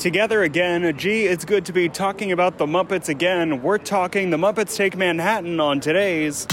[0.00, 0.96] together again.
[0.96, 3.62] Gee, it's good to be talking about the Muppets again.
[3.62, 6.46] We're talking the Muppets Take Manhattan on today's.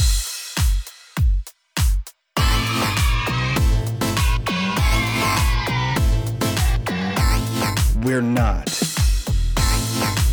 [8.03, 8.67] We're not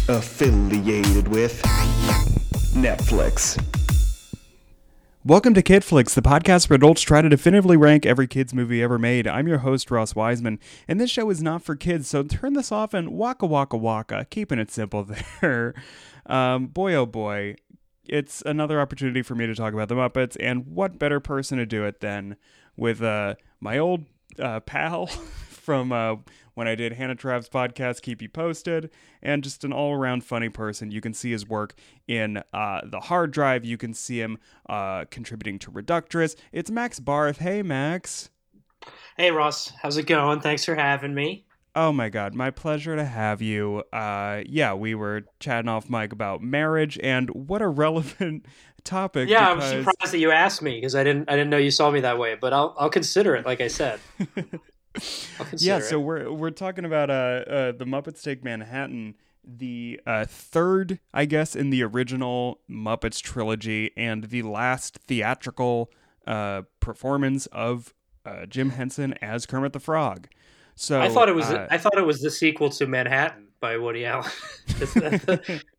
[0.09, 1.63] affiliated with
[2.75, 3.74] Netflix.
[5.27, 8.99] Welcome to KidFlix, the podcast where adults try to definitively rank every kid's movie ever
[8.99, 9.27] made.
[9.27, 12.71] I'm your host, Ross Wiseman, and this show is not for kids, so turn this
[12.71, 15.09] off and waka waka waka, keeping it simple
[15.41, 15.73] there.
[16.27, 17.55] Um, boy, oh boy,
[18.07, 21.65] it's another opportunity for me to talk about the Muppets, and what better person to
[21.65, 22.37] do it than
[22.77, 24.05] with uh, my old
[24.39, 25.07] uh, pal
[25.49, 26.17] from uh,
[26.55, 28.91] when I did Hannah Trav's podcast, Keep You Posted,
[29.23, 30.91] and just an all around funny person.
[30.91, 31.75] You can see his work
[32.09, 33.65] in uh, The Hard Drive.
[33.65, 36.37] You can see him uh, contributing to Reductress.
[36.53, 37.39] It's Max Barth.
[37.39, 38.31] Hey, Max.
[39.17, 39.73] Hey, Ross.
[39.83, 40.41] How's it going?
[40.41, 41.47] Thanks for having me.
[41.77, 43.83] Oh my god, my pleasure to have you.
[43.93, 48.47] Uh, yeah, we were chatting off mic about marriage and what a relevant
[48.85, 49.29] topic.
[49.29, 49.73] Yeah, because...
[49.73, 52.01] I'm surprised that you asked me because I didn't I didn't know you saw me
[52.01, 53.45] that way, but I'll I'll consider it.
[53.45, 53.99] Like I said.
[55.57, 59.15] yeah, so we're we're talking about uh, uh the Muppets Take Manhattan,
[59.45, 65.91] the uh, third, I guess, in the original Muppets trilogy, and the last theatrical
[66.27, 70.29] uh performance of uh, Jim Henson as Kermit the Frog.
[70.77, 73.77] So I thought it was uh, I thought it was the sequel to Manhattan by
[73.77, 74.31] Woody Allen.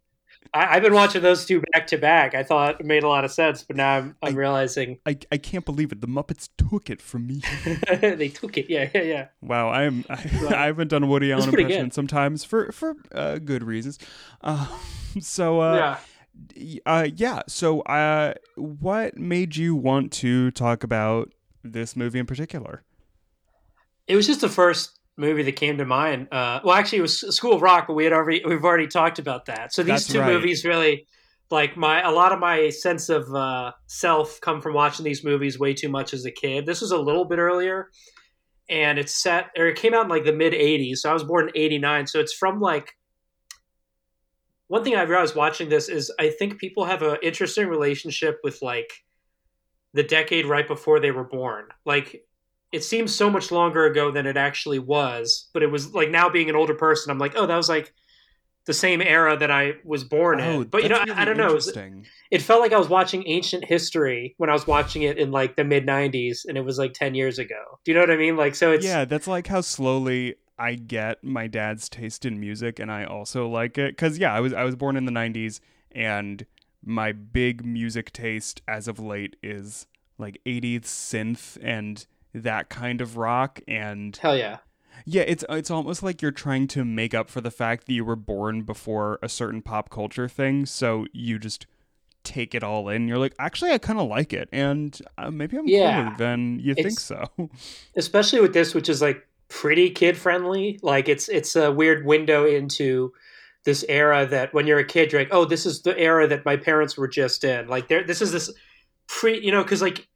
[0.53, 2.33] I, have been watching those two back to back.
[2.33, 5.17] I thought it made a lot of sense, but now I'm, I'm I, realizing I,
[5.31, 6.01] I can't believe it.
[6.01, 7.41] The Muppets took it from me.
[8.01, 8.69] they took it.
[8.69, 9.27] Yeah, yeah, yeah.
[9.41, 10.05] Wow, I am.
[10.09, 10.13] I,
[10.55, 13.99] I haven't done Woody Allen impression sometimes for for uh, good reasons.
[14.41, 14.67] Uh,
[15.19, 15.97] so uh,
[16.55, 17.41] yeah, uh, yeah.
[17.47, 21.31] So uh, what made you want to talk about
[21.63, 22.83] this movie in particular?
[24.07, 26.27] It was just the first movie that came to mind.
[26.31, 29.19] Uh, well, actually, it was School of Rock, but we had already we've already talked
[29.19, 29.73] about that.
[29.73, 30.33] So these That's two right.
[30.33, 31.07] movies really,
[31.49, 35.59] like my a lot of my sense of uh, self come from watching these movies
[35.59, 36.65] way too much as a kid.
[36.65, 37.89] This was a little bit earlier,
[38.69, 40.97] and it's set or it came out in like the mid '80s.
[40.97, 42.93] So I was born in '89, so it's from like.
[44.67, 48.63] One thing I realized watching this is I think people have an interesting relationship with
[48.63, 48.91] like
[49.93, 51.65] the decade right before they were born.
[51.85, 52.25] Like
[52.71, 56.29] it seems so much longer ago than it actually was but it was like now
[56.29, 57.93] being an older person i'm like oh that was like
[58.65, 61.25] the same era that i was born oh, in but you know really I, I,
[61.25, 61.55] don't know.
[61.55, 65.31] It, it, felt like i was watching ancient history when i was watching it in
[65.31, 67.79] like the mid 90s and it was like 10 years ago.
[67.83, 68.37] Do you know what i mean?
[68.37, 72.79] Like so it's yeah that's like how slowly i get my dad's taste in music
[72.79, 73.91] and i also like it.
[73.91, 75.59] Because yeah i was i was born in the 90s
[75.91, 76.45] and
[76.83, 79.87] my big music taste as of late is
[80.17, 84.57] like 80s synth and that kind of rock and hell yeah.
[85.05, 88.03] Yeah it's it's almost like you're trying to make up for the fact that you
[88.03, 91.65] were born before a certain pop culture thing so you just
[92.23, 93.07] take it all in.
[93.07, 96.03] You're like actually i kind of like it and uh, maybe i'm yeah.
[96.03, 97.29] cooler than you think so.
[97.95, 102.45] Especially with this which is like pretty kid friendly like it's it's a weird window
[102.45, 103.13] into
[103.63, 106.45] this era that when you're a kid you're like oh this is the era that
[106.45, 107.67] my parents were just in.
[107.67, 108.51] Like there this is this
[109.07, 110.07] pre you know because like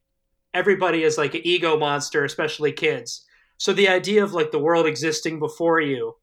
[0.54, 3.24] everybody is like an ego monster, especially kids.
[3.58, 6.14] So the idea of like the world existing before you,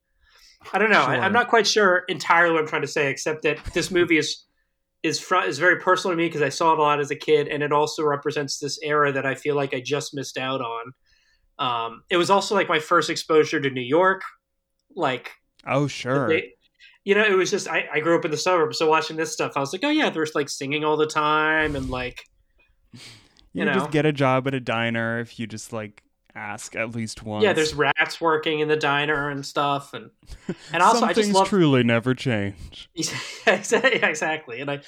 [0.74, 1.04] I don't know.
[1.04, 1.14] Sure.
[1.14, 4.18] I, am not quite sure entirely what I'm trying to say, except that this movie
[4.18, 4.44] is
[5.04, 7.16] is front is very personal to me because I saw it a lot as a
[7.16, 10.62] kid, and it also represents this era that I feel like I just missed out
[10.62, 10.94] on.
[11.60, 14.24] Um, it was also like my first exposure to New York,
[14.96, 15.32] like
[15.66, 16.28] oh sure.
[16.28, 16.54] They,
[17.04, 19.32] you know, it was just I, I grew up in the suburbs, so watching this
[19.32, 22.24] stuff, I was like, oh yeah, there's like singing all the time and like
[23.58, 23.74] you, you know?
[23.74, 26.04] just get a job at a diner if you just like
[26.36, 27.44] ask at least once.
[27.44, 30.12] Yeah, there's rats working in the diner and stuff, and
[30.74, 32.90] and also I just love truly never change.
[33.48, 34.82] exactly, and I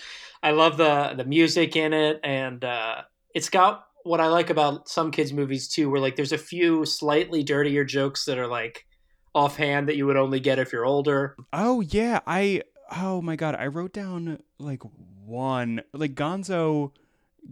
[0.44, 3.02] I love the the music in it, and uh,
[3.34, 6.86] it's got what I like about some kids movies too, where like there's a few
[6.86, 8.86] slightly dirtier jokes that are like
[9.34, 11.36] offhand that you would only get if you're older.
[11.52, 12.62] Oh yeah, I
[12.96, 14.84] oh my god, I wrote down like
[15.26, 16.92] one like Gonzo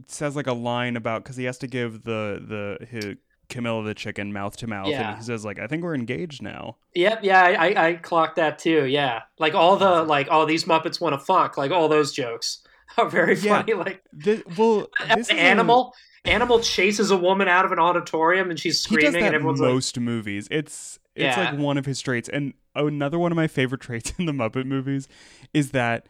[0.08, 3.16] says like a line about because he has to give the the his
[3.50, 5.10] Camilla the chicken mouth to mouth, yeah.
[5.10, 8.60] and he says like, "I think we're engaged now." Yep, yeah, I, I clocked that
[8.60, 8.86] too.
[8.86, 12.60] Yeah, like all the like, oh, these Muppets want to fuck, like all those jokes
[12.98, 13.72] are very funny.
[13.72, 13.78] Yeah.
[13.78, 15.94] Like, the, well, this animal.
[15.94, 16.08] A...
[16.26, 19.36] Animal chases a woman out of an auditorium and she's screaming, he does that and
[19.36, 20.46] everyone's most like, movies.
[20.52, 21.52] It's it's yeah.
[21.52, 24.66] like one of his traits, and another one of my favorite traits in the Muppet
[24.66, 25.08] movies
[25.54, 26.08] is that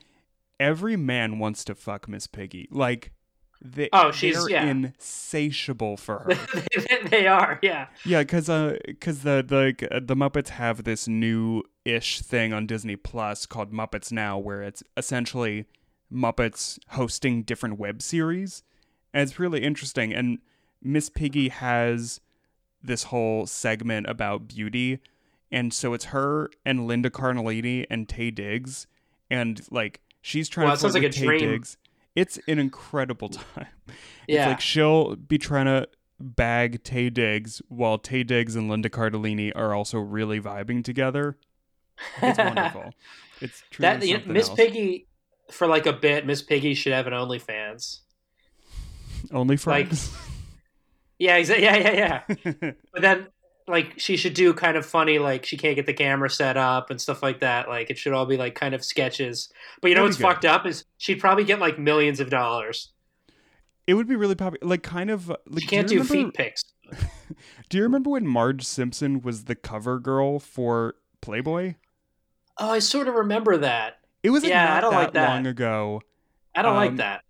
[0.59, 2.67] every man wants to fuck Miss Piggy.
[2.71, 3.11] Like
[3.61, 4.65] they, Oh, she's- they're yeah.
[4.65, 7.07] insatiable for her.
[7.09, 7.87] they are, yeah.
[8.05, 12.67] yeah, because uh, cause the the uh, the Muppets have this new ish thing on
[12.67, 15.65] Disney Plus called Muppets Now, where it's essentially
[16.13, 18.63] Muppets hosting different web series,
[19.13, 20.13] and it's really interesting.
[20.13, 20.39] And
[20.81, 22.21] Miss Piggy has
[22.83, 24.99] this whole segment about beauty,
[25.51, 28.87] and so it's her and Linda Cardellini and Taye Diggs,
[29.31, 31.39] and like she's trying Wow, to sounds like a Tay dream.
[31.39, 31.77] Diggs.
[32.17, 33.67] It's an incredible time.
[33.87, 33.95] It's
[34.27, 34.47] Yeah.
[34.49, 35.87] like she'll be trying to
[36.19, 41.37] bag Taye Diggs while Taye Diggs and Linda Cardellini are also really vibing together.
[42.21, 42.91] It's wonderful.
[43.39, 43.83] It's true.
[43.83, 44.57] that you know, Miss else.
[44.57, 45.05] Piggy
[45.51, 47.99] for like a bit, Miss Piggy should have an OnlyFans.
[49.31, 50.11] Only like- friends.
[51.19, 52.71] Yeah, exa- yeah, yeah, yeah.
[52.93, 53.27] but then
[53.67, 56.89] like she should do kind of funny like she can't get the camera set up
[56.89, 57.67] and stuff like that.
[57.67, 59.49] Like it should all be like kind of sketches.
[59.81, 62.91] But you know That'd what's fucked up is she'd probably get like millions of dollars.
[63.85, 64.67] it would be really popular.
[64.67, 65.27] Like kind of.
[65.29, 66.63] Like, She can't do, do remember, feet pics.
[67.69, 71.75] Do you remember when Marge Simpson was the cover girl for Playboy?
[72.57, 73.95] Oh, I sort of remember that.
[74.23, 75.29] It was like, Yeah, not I don't that like that.
[75.29, 76.01] long ago.
[76.55, 77.23] I don't Um, like that.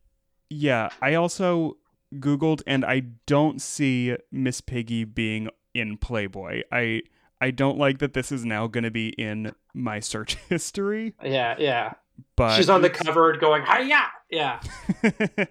[0.50, 1.78] Yeah, I also
[2.16, 6.62] googled and I don't see Miss Piggy being in Playboy.
[6.72, 7.02] I
[7.40, 11.56] I don't like that this is now going to be in my search history, Yeah,
[11.60, 11.94] yeah.
[12.36, 14.60] but She's on the cover going, "Hiya!" Yeah.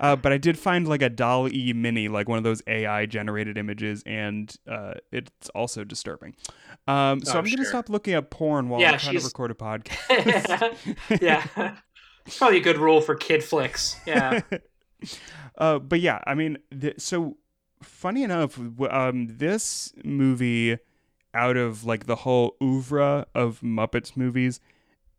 [0.00, 3.06] uh, but I did find like a doll E mini, like one of those AI
[3.06, 6.34] generated images, and uh, it's also disturbing.
[6.86, 9.24] Um, so Oh, I'm going to stop looking at porn while Yeah, I'm trying to
[9.24, 10.96] record a podcast.
[11.20, 11.76] yeah.
[12.26, 13.96] It's probably a good rule for kid flicks.
[14.06, 14.40] Yeah.
[15.58, 17.36] uh, but yeah, I mean, th- so
[17.82, 18.58] funny enough,
[18.90, 20.78] um, this movie,
[21.34, 24.60] out of like the whole oeuvre of Muppets movies,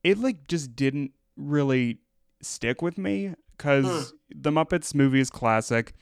[0.04, 2.00] it like just didn't really
[2.42, 5.94] stick with me because the Muppets movie is classic.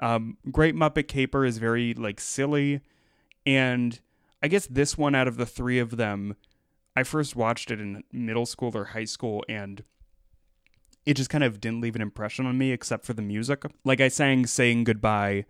[0.00, 2.80] Um, Great Muppet Caper is very like silly,
[3.44, 3.98] and
[4.42, 6.36] I guess this one out of the three of them,
[6.94, 9.82] I first watched it in middle school or high school, and
[11.06, 13.64] it just kind of didn't leave an impression on me except for the music.
[13.84, 15.46] Like I sang "Saying Goodbye,"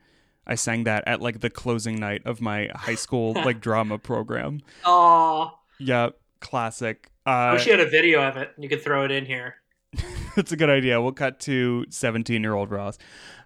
[0.46, 4.60] I sang that at like the closing night of my high school like drama program.
[4.84, 6.10] Oh, Yeah,
[6.40, 7.10] classic.
[7.24, 8.52] I Uh, wish you had a video of it.
[8.58, 9.56] You could throw it in here.
[10.36, 11.00] that's a good idea.
[11.00, 12.98] We'll cut to seventeen-year-old Ross.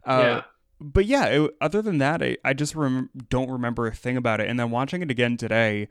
[0.04, 0.42] Uh, yeah.
[0.80, 4.40] but yeah, it, other than that, I, I just rem- don't remember a thing about
[4.40, 4.48] it.
[4.48, 5.88] And then watching it again today,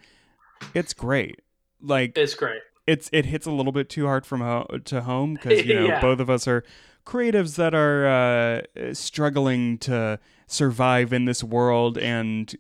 [0.76, 1.42] it's great.
[1.82, 2.62] Like It's great.
[2.86, 5.86] it's it hits a little bit too hard from ho- to home because you know
[5.86, 6.02] Yeah.
[6.02, 6.64] both of us are
[7.06, 10.20] creatives that are uh, struggling to
[10.50, 12.56] survive in this world and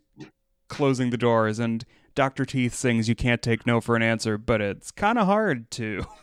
[0.67, 1.59] closing the doors.
[1.59, 1.83] And
[2.15, 5.69] Doctor Teeth sings, "You can't take no for an answer," but it's kind of hard
[5.71, 6.05] to.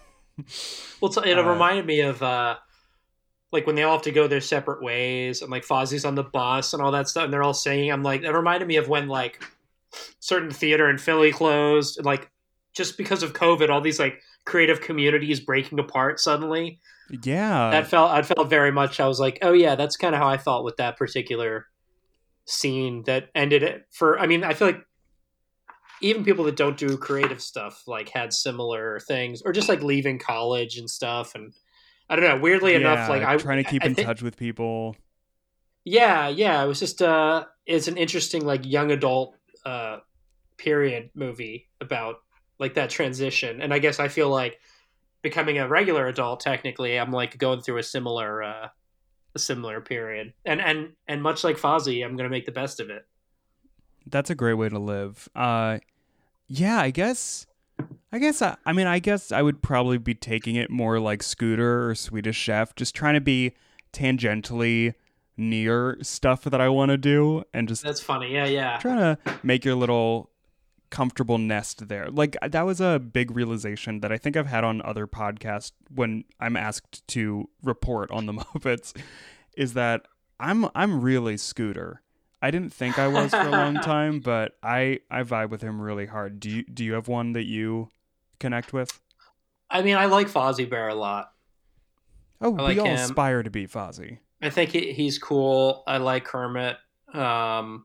[1.01, 2.57] Well, it Uh, reminded me of uh,
[3.53, 6.23] like when they all have to go their separate ways, and like Fozzie's on the
[6.25, 7.91] bus and all that stuff, and they're all singing.
[7.91, 9.43] I'm like, that reminded me of when like
[10.21, 12.31] certain theater in Philly closed, and like
[12.75, 16.81] just because of COVID, all these like creative communities breaking apart suddenly.
[17.23, 18.99] yeah, that felt I felt very much.
[19.01, 21.67] I was like, oh yeah, that's kind of how I felt with that particular
[22.47, 24.19] scene that ended it for.
[24.19, 24.81] I mean, I feel like
[26.01, 30.19] even people that don't do creative stuff like had similar things, or just like leaving
[30.19, 31.35] college and stuff.
[31.35, 31.53] And
[32.09, 32.39] I don't know.
[32.39, 34.97] Weirdly enough, like I'm trying to keep I in think- touch with people.
[35.85, 36.63] Yeah, yeah.
[36.65, 39.35] It was just uh, it's an interesting like young adult
[39.65, 39.99] uh
[40.59, 42.17] period movie about
[42.59, 44.59] like that transition, and I guess I feel like
[45.23, 48.69] becoming a regular adult technically i'm like going through a similar uh
[49.35, 52.91] a similar period and and and much like fozzie i'm gonna make the best of
[52.91, 53.07] it
[54.07, 55.29] That's a great way to live.
[55.35, 55.79] Uh,
[56.47, 57.47] yeah, I guess.
[58.13, 61.23] I guess I, I mean I guess I would probably be taking it more like
[61.23, 63.53] Scooter or Swedish Chef, just trying to be
[63.93, 64.95] tangentially
[65.37, 69.19] near stuff that I want to do, and just that's funny yeah yeah trying to
[69.43, 70.31] make your little
[70.91, 72.11] comfortable nest there.
[72.11, 76.25] Like that was a big realization that I think I've had on other podcasts when
[76.41, 78.95] I'm asked to report on the Muppets
[79.57, 80.07] is that
[80.39, 82.03] I'm I'm really Scooter.
[82.43, 85.81] I didn't think I was for a long time, but I I vibe with him
[85.81, 86.39] really hard.
[86.41, 87.91] Do you do you have one that you
[88.39, 89.01] connect with?
[89.69, 91.33] i mean i like fozzie bear a lot
[92.41, 92.95] Oh, I like we all him.
[92.95, 94.19] aspire to be Fozzie.
[94.41, 96.77] i think he, he's cool i like kermit
[97.13, 97.85] um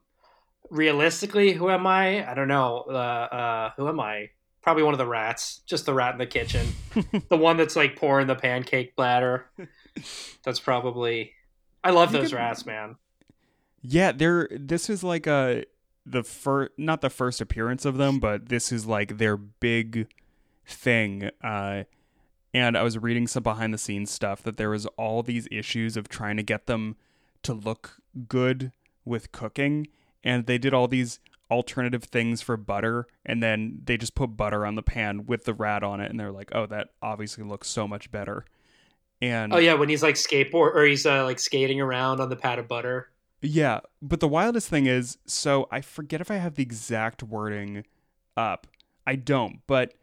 [0.71, 2.27] realistically who am i?
[2.29, 2.85] I don't know.
[2.89, 4.29] Uh uh who am i?
[4.63, 5.61] Probably one of the rats.
[5.65, 6.67] Just the rat in the kitchen.
[7.29, 9.45] The one that's like pouring the pancake batter.
[10.43, 11.33] That's probably
[11.83, 12.95] i love You those could- rats man.
[13.83, 15.65] Yeah, they're this is like a
[16.05, 20.07] the first not the first appearance of them, but this is like their big
[20.65, 21.29] thing.
[21.43, 21.83] Uh
[22.53, 25.95] and I was reading some behind the scenes stuff that there was all these issues
[25.97, 26.95] of trying to get them
[27.43, 27.97] to look
[28.27, 28.71] good
[29.05, 29.87] with cooking,
[30.23, 31.19] and they did all these
[31.51, 35.53] alternative things for butter and then they just put butter on the pan with the
[35.53, 38.45] rat on it and they're like oh that obviously looks so much better.
[39.21, 42.37] And oh yeah when he's like skateboard or he's uh, like skating around on the
[42.37, 43.09] pat of butter.
[43.41, 47.85] Yeah but the wildest thing is so i forget if i have the exact wording
[48.37, 48.65] up.
[49.05, 49.93] I don't but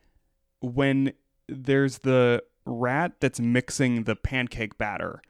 [0.60, 1.12] when
[1.48, 5.22] there's the rat that's mixing the pancake batter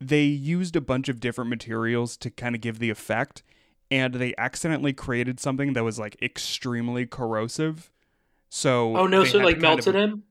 [0.00, 3.42] they used a bunch of different materials to kind of give the effect
[3.94, 7.92] and they accidentally created something that was like extremely corrosive.
[8.48, 10.22] So oh no, so like melted of- him.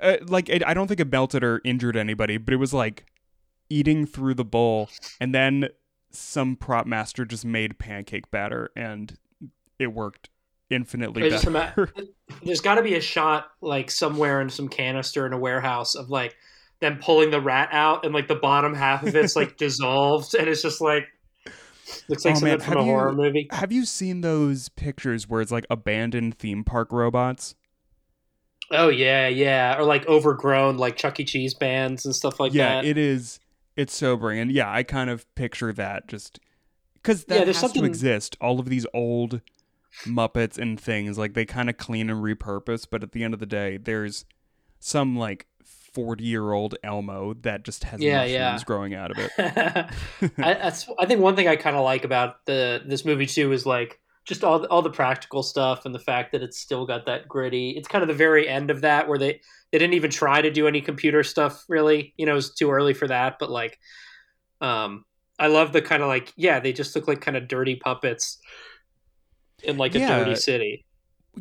[0.00, 3.06] uh, like it, I don't think it melted or injured anybody, but it was like
[3.70, 5.70] eating through the bowl, and then
[6.10, 9.16] some prop master just made pancake batter, and
[9.78, 10.28] it worked
[10.68, 11.48] infinitely better.
[11.48, 11.88] ima-
[12.44, 16.10] There's got to be a shot like somewhere in some canister in a warehouse of
[16.10, 16.36] like
[16.80, 20.48] them pulling the rat out and like the bottom half of it's like dissolved and
[20.48, 21.06] it's just like
[22.08, 23.48] looks like Oh, something man, from a have you- horror movie.
[23.52, 27.54] Have you seen those pictures where it's like abandoned theme park robots?
[28.70, 31.24] Oh yeah, yeah, or like overgrown like Chuck E.
[31.24, 32.84] Cheese bands and stuff like yeah, that.
[32.84, 33.40] Yeah, it is.
[33.76, 36.38] It's sobering, and yeah, I kind of picture that just
[36.94, 38.36] because that Yeah, there's has to something- exist.
[38.40, 39.40] All of these old
[40.04, 43.40] Muppets and things like they kind of clean and repurpose, but at the end of
[43.40, 44.26] the day, there's
[44.80, 45.46] some like
[45.92, 48.64] forty year old Elmo that just has Yeah, mushrooms yeah.
[48.64, 49.32] growing out of it.
[49.38, 53.52] I, that's I think one thing I kind of like about the this movie too
[53.52, 57.06] is like just all all the practical stuff and the fact that it's still got
[57.06, 57.70] that gritty.
[57.70, 59.40] It's kind of the very end of that where they
[59.72, 62.14] they didn't even try to do any computer stuff really.
[62.16, 63.36] You know, it was too early for that.
[63.38, 63.78] But like,
[64.60, 65.04] um,
[65.38, 68.38] I love the kind of like yeah, they just look like kind of dirty puppets
[69.62, 70.18] in like a Yeah.
[70.18, 70.84] dirty city.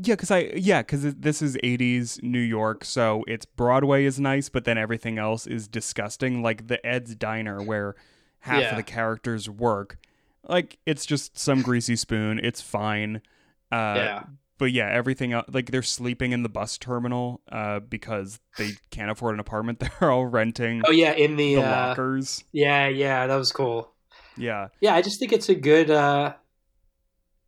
[0.01, 4.50] Yeah, because I yeah, because this is '80s New York, so it's Broadway is nice,
[4.50, 6.42] but then everything else is disgusting.
[6.42, 7.96] Like the Ed's Diner, where
[8.39, 8.70] half Yeah.
[8.72, 9.98] of the characters work,
[10.48, 12.39] like it's just some greasy spoon.
[12.44, 13.22] It's fine.
[13.72, 14.24] Uh, yeah,
[14.58, 19.12] But yeah, everything else, like they're sleeping in the bus terminal uh, because they can't
[19.12, 19.80] afford an apartment.
[20.00, 22.44] They're all renting oh yeah, in the, the uh, lockers.
[22.54, 23.92] yeah, yeah, that was cool.
[24.38, 25.89] Yeah, Yeah, I just think it's a good.
[25.92, 26.34] uh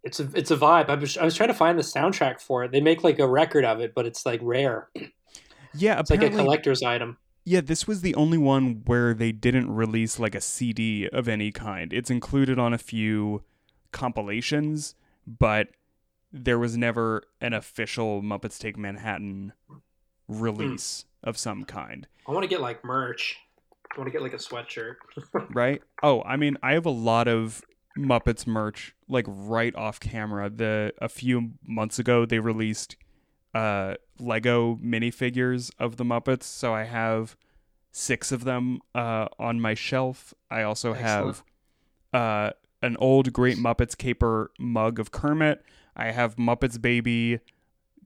[0.03, 0.89] It's a it's a vibe.
[0.89, 2.71] I was I was trying to find the soundtrack for it.
[2.71, 4.89] They make like a record of it, but it's like rare.
[5.73, 5.99] yeah.
[5.99, 7.17] It's like a collector's item.
[7.45, 11.51] Yeah, this was the only one where they didn't release like a CD of any
[11.51, 11.91] kind.
[11.91, 13.43] It's included on a few
[13.91, 14.93] compilations,
[15.25, 15.69] but
[16.31, 19.53] there was never an official Muppets Take Manhattan
[20.27, 21.29] release hmm.
[21.29, 23.37] of some kind, I want to get like merch.
[23.91, 24.97] I want to get like a sweatshirt.
[25.55, 25.81] right?
[26.03, 27.63] Oh, I mean, I have a lot of
[27.97, 30.49] Muppets merch like right off camera.
[30.49, 32.95] The a few months ago they released
[33.53, 37.35] uh Lego minifigures of the Muppets, so I have
[37.91, 40.33] six of them uh on my shelf.
[40.49, 41.43] I also have
[42.13, 42.51] uh
[42.81, 45.63] an old Great Muppets caper mug of Kermit.
[45.95, 47.39] I have Muppets Baby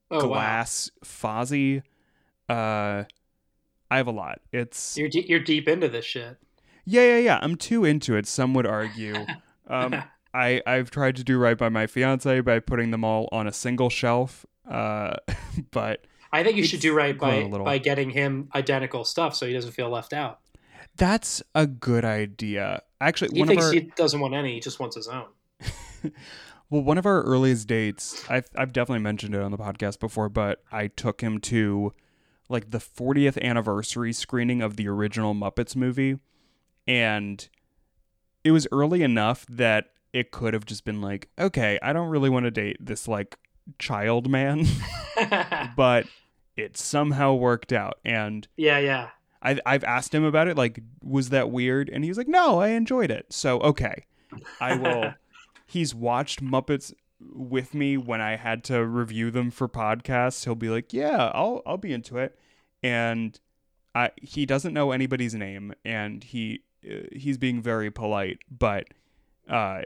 [0.10, 1.84] Oh glass Fozzie.
[2.50, 3.04] Uh
[3.92, 4.40] I have a lot.
[4.52, 6.38] It's you're you're deep into this shit.
[6.86, 7.40] yeah, yeah, yeah.
[7.42, 8.26] I'm too into it.
[8.26, 9.14] Some would argue.
[9.66, 13.48] Um, I I've tried to do right by my fiance by putting them all on
[13.48, 14.46] a single shelf.
[14.70, 15.16] Uh,
[15.72, 19.54] but I think you should do right by by getting him identical stuff so he
[19.54, 20.40] doesn't feel left out.
[20.98, 22.82] that's a good idea.
[23.00, 25.28] Actually, He one of thinks our he doesn't want any; he just wants his own.
[26.70, 28.24] well, one of our earliest dates.
[28.30, 31.94] I've I've definitely mentioned it on the podcast before, but I took him to
[32.50, 36.18] like the 40th anniversary screening of the original Muppets movie,
[36.88, 37.48] and
[38.44, 42.30] it was early enough that it could have just been like, okay, I don't really
[42.30, 43.38] want to date this like
[43.80, 44.66] child man.
[45.76, 46.06] but
[46.56, 49.10] it somehow worked out and yeah, yeah.
[49.42, 51.90] I, i've asked him about it like was that weird?
[51.90, 53.28] And he's like no i enjoyed it.
[53.30, 54.06] So okay.
[54.60, 55.14] I will
[55.66, 60.46] he's watched muppets with me when i had to review them for podcasts.
[60.46, 62.38] He'll be like yeah i'll i'll be into it.
[62.82, 63.40] And
[63.96, 68.86] I, he doesn't know anybody's name and he uh, he's being very polite but
[69.48, 69.84] uh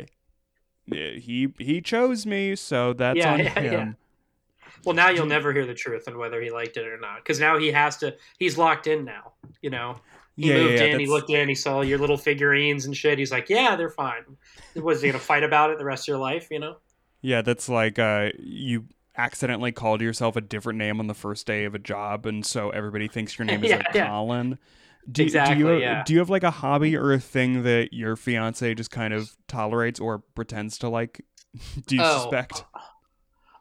[0.91, 3.83] he he chose me so that's Yeah, on yeah, yeah.
[3.83, 3.97] him
[4.85, 7.39] Well, now you'll never hear the truth on whether he liked it or not, because
[7.39, 8.15] now he has to.
[8.39, 9.33] He's locked in now.
[9.61, 9.97] You know,
[10.37, 12.95] he Yeah, yeah, moved yeah, in, he looked in, he saw your little figurines and
[12.95, 13.19] shit.
[13.19, 14.23] He's like, "Yeah, they're fine."
[14.75, 16.47] Was he gonna fight about it the rest of your life?
[16.51, 16.77] You know?
[17.21, 18.85] Yeah, that's like uh, you
[19.17, 22.69] accidentally called yourself a different name on the first day of a job, and so
[22.69, 24.07] everybody thinks your name is Yeah, like yeah.
[24.07, 24.59] Colin.
[25.09, 26.03] Do, Exactly, Do you, have, yeah.
[26.05, 29.35] do you have like a hobby or a thing that your fiance just kind of
[29.47, 31.23] tolerates or pretends to like?
[31.87, 32.19] do you Oh.
[32.23, 32.65] suspect?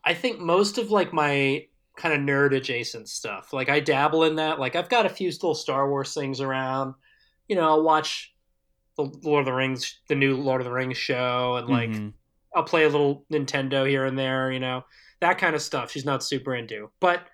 [0.05, 3.53] I think most of like my kind of nerd adjacent stuff.
[3.53, 4.59] Like I dabble in that.
[4.61, 6.95] Like I've got a few little Star Wars things around.
[7.49, 8.33] You know, I'll watch
[8.97, 12.13] the Lord of the Rings, the new Lord of the Rings show, and like Mhm.
[12.55, 14.51] I'll play a little Nintendo here and there.
[14.53, 14.85] You know,
[15.21, 15.91] that kind of stuff.
[15.91, 17.27] She's not super into, but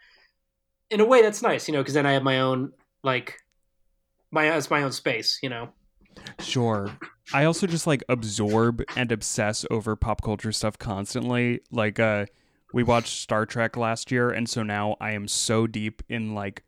[0.91, 1.67] in a way, that's nice.
[1.69, 3.39] You know, because then I have my own like
[4.33, 5.39] my it's my own space.
[5.43, 5.69] You know.
[6.41, 6.91] Sure.
[7.33, 11.61] I also just like absorb and obsess over pop culture stuff constantly.
[11.71, 12.27] Like uh
[12.75, 16.65] we watched Star Trek last year and so now I am so deep in like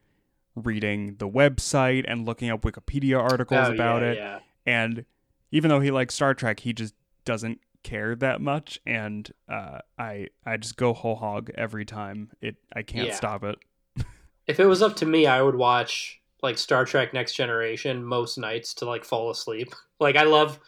[0.54, 4.16] reading the website and looking up Wikipedia articles Oh, about yeah, it.
[4.16, 4.38] Yeah.
[4.66, 5.04] And
[5.50, 6.94] even though he likes Star Trek, he just
[7.24, 12.30] doesn't care that much and uh I I just go whole hog every time.
[12.40, 13.14] It I can't Yeah.
[13.16, 13.56] stop it.
[14.46, 18.38] If it was up to me, I would watch like Star Trek Next Generation most
[18.38, 19.74] nights to like fall asleep.
[20.00, 20.58] Like I love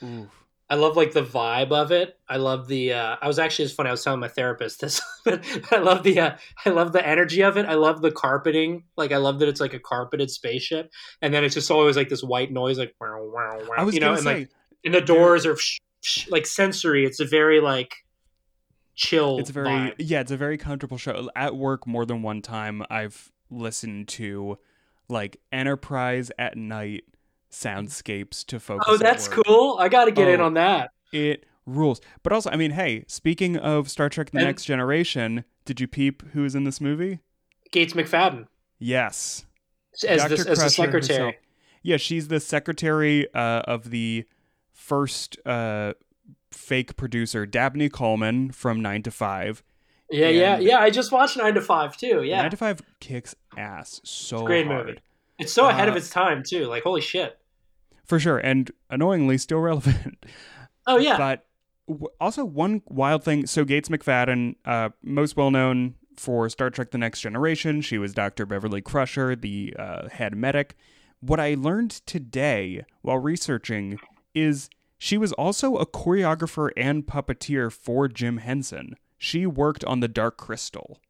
[0.71, 2.17] I love like the vibe of it.
[2.29, 5.03] I love the uh I was actually it's funny, I was telling my therapist this,
[5.25, 7.67] but I love the uh I love the energy of it.
[7.67, 8.85] I love the carpeting.
[8.97, 10.91] Like I love that it's like a carpeted spaceship.
[11.21, 13.95] And then it's just always like this white noise like wow wow wow I was
[13.95, 14.51] you know, and say like
[14.85, 17.05] and the doors are sh- sh- like sensory.
[17.05, 17.95] It's a very like
[18.95, 19.95] chill it's very vibe.
[19.99, 24.57] yeah it's a very comfortable show at work more than one time i've listened to
[25.09, 27.05] like enterprise at night
[27.51, 29.77] soundscapes to focus Oh, that's cool.
[29.81, 30.47] I got to get in Oh.
[30.47, 30.91] on that.
[31.13, 35.45] it rules but also i mean hey speaking of star trek the And- next generation
[35.65, 37.19] did you peep who is in this movie
[37.73, 38.47] Gates McFadden
[38.79, 39.47] yes
[40.07, 40.45] as Dr.
[40.45, 41.19] the, as the secretary.
[41.19, 41.35] herself.
[41.83, 44.27] yeah she's the secretary uh, of the
[44.73, 45.95] first uh,
[46.53, 49.65] fake producer dabney coleman from 9 to 5
[50.11, 50.79] Yeah, yeah, And- yeah.
[50.79, 52.23] I just watched Nine to Five too.
[52.23, 54.87] Yeah, 9 to 5 kicks ass so great hard.
[54.87, 54.99] movie.
[55.39, 56.67] it's so ahead of Uh, its time too.
[56.67, 57.39] Like holy shit.
[58.05, 60.25] for sure and annoyingly still relevant
[60.87, 61.47] Oh yeah, but
[61.89, 66.93] w- also one wild thing so gates mcfadden uh, most well known for star trek
[66.93, 70.77] the next generation she was dr beverly crusher the uh, head medic
[71.21, 73.99] what i learned today while researching
[74.35, 80.09] is she was also a choreographer and puppeteer for jim henson she worked on the
[80.09, 81.01] dark crystal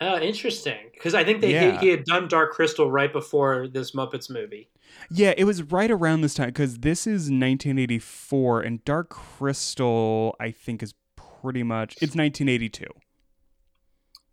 [0.00, 0.90] oh interesting.
[0.92, 1.78] Because I think they Yeah.
[1.80, 4.68] he, he had done Dark Crystal right before this Muppets movie.
[5.10, 10.50] Yeah, it was right around this time because this is 1984, and Dark Crystal, I
[10.50, 12.84] think, is pretty much it's 1982.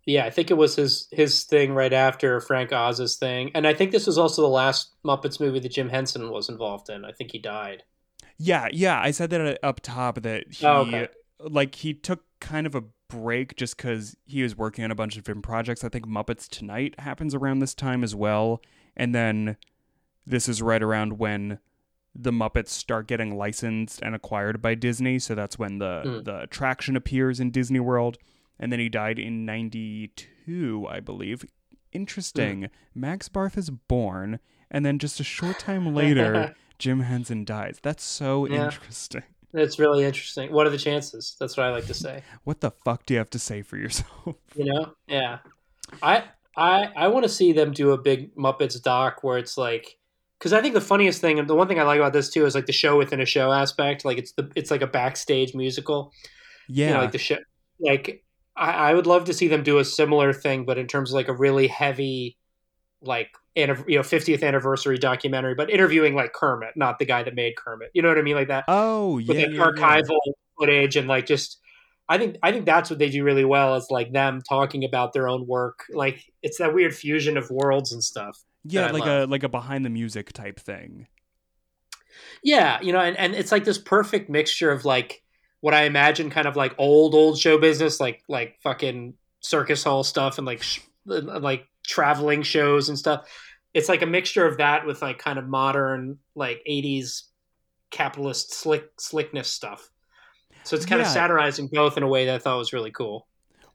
[0.04, 3.72] Yeah, I think it was his his thing right after Frank Oz's thing, and I
[3.72, 7.04] think this was also the last Muppets movie that Jim Henson was involved in.
[7.04, 7.84] I think he died.
[8.36, 11.08] Yeah, yeah, I said that up top that he Oh, okay.
[11.38, 15.16] like he took kind of a break just because he was working on a bunch
[15.16, 15.84] of different projects.
[15.84, 18.60] I think Muppets Tonight happens around this time as well,
[18.96, 19.56] and then
[20.26, 21.58] this is right around when
[22.14, 25.18] the Muppets start getting licensed and acquired by Disney.
[25.18, 26.24] So that's when the Mm.
[26.24, 28.18] the attraction appears in Disney World,
[28.58, 31.44] and then he died in '92, I believe.
[31.92, 32.68] Interesting.
[32.94, 37.78] Max Barth is born, and then just a short time later, Jim Henson dies.
[37.82, 38.64] That's so Yeah.
[38.66, 39.22] interesting.
[39.52, 40.50] That's really interesting.
[40.52, 41.36] What are the chances?
[41.38, 42.22] That's what I like to say.
[42.44, 44.08] What the fuck do you have to say for yourself?
[44.56, 44.94] You know?
[45.06, 45.38] Yeah.
[46.02, 46.24] I
[46.56, 49.98] I I want to see them do a big Muppets doc where it's like
[50.38, 52.46] because I think the funniest thing and the one thing I like about this too
[52.46, 54.04] is like the show within a show aspect.
[54.04, 56.12] Like it's the it's like a backstage musical.
[56.68, 56.88] yeah.
[56.88, 57.38] You know, like the show
[57.80, 58.24] like
[58.56, 61.14] I, I would love to see them do a similar thing, but in terms of
[61.14, 62.38] like a really heavy
[63.02, 67.34] like anniv- you know 50th anniversary documentary, but interviewing like Kermit, not the guy that
[67.34, 67.90] made Kermit.
[67.94, 68.36] You know what I mean?
[68.36, 69.46] Like that oh, with yeah.
[69.46, 69.64] like yeah, yeah.
[69.64, 70.18] archival
[70.58, 71.58] footage and like just
[72.08, 75.12] I think I think that's what they do really well is like them talking about
[75.12, 75.84] their own work.
[75.92, 78.38] Like it's that weird fusion of worlds and stuff.
[78.64, 79.28] Yeah, like love.
[79.28, 81.06] a like a behind the music type thing.
[82.42, 85.22] Yeah, you know, and, and it's like this perfect mixture of like
[85.60, 90.04] what I imagine kind of like old old show business, like like fucking circus hall
[90.04, 93.28] stuff and like sh- like traveling shows and stuff.
[93.74, 97.22] It's like a mixture of that with like kind of modern like '80s
[97.90, 99.88] capitalist slick slickness stuff.
[100.64, 103.26] So it's kind of satirizing both in a way that I thought was really cool.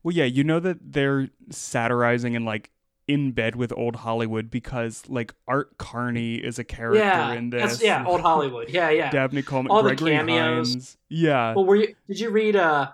[0.03, 2.71] Well, yeah, you know that they're satirizing and like
[3.07, 7.81] in bed with old Hollywood because like Art Carney is a character yeah, in this.
[7.81, 8.69] yeah, old Hollywood.
[8.69, 9.09] Yeah, yeah.
[9.09, 10.73] Dabney Coleman, All the cameos.
[10.73, 10.97] Hines.
[11.09, 11.55] Yeah.
[11.55, 11.95] Well, were you?
[12.07, 12.55] Did you read?
[12.55, 12.89] Uh,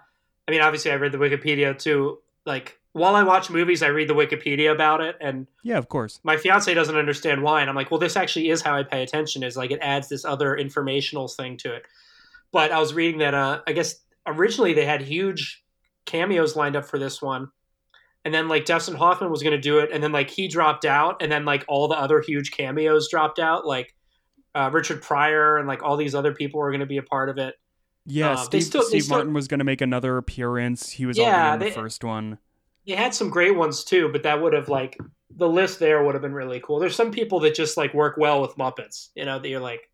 [0.47, 2.19] I mean, obviously, I read the Wikipedia too.
[2.45, 6.19] Like while I watch movies, I read the Wikipedia about it, and yeah, of course.
[6.23, 7.62] my fiance doesn't understand why.
[7.62, 9.43] And I'm like, well, this actually is how I pay attention.
[9.43, 11.84] Is like it adds this other informational thing to it.
[12.51, 13.34] But I was reading that.
[13.34, 15.63] Uh, I guess originally they had huge
[16.06, 17.49] cameos lined up for this one.
[18.25, 20.86] And then like Dustin Hoffman was going to do it, and then like he dropped
[20.86, 23.93] out, and then like all the other huge cameos dropped out, like
[24.56, 27.27] uh, Richard Pryor and like all these other people were going to be a part
[27.29, 27.56] of it.
[28.06, 30.91] Yeah, Uh, they Steve, still- Steve still- Martin was going to make another appearance.
[30.91, 32.38] He was Yeah, already in the they- first one.
[32.88, 34.98] They had some great ones too, but that would have like
[35.36, 36.80] the list there would have been really cool.
[36.80, 39.89] There's some people that just like work well with Muppets, you know, that you're like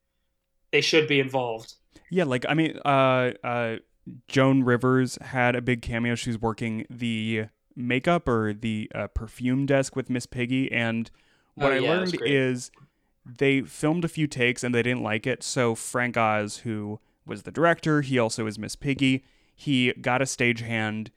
[0.72, 1.76] they should be involved.
[2.10, 3.78] Yeah, like I mean, uh, uh,
[4.28, 6.16] Joan Rivers had a big cameo.
[6.16, 11.10] She was working the makeup or the uh, perfume desk with Miss Piggy, and
[11.56, 12.72] what Oh, I yeah, was learned is
[13.26, 15.44] they filmed a few takes and they didn't like it.
[15.44, 19.24] So Frank Oz, who was the director, he also is Miss Piggy.
[19.56, 21.10] He got a stagehand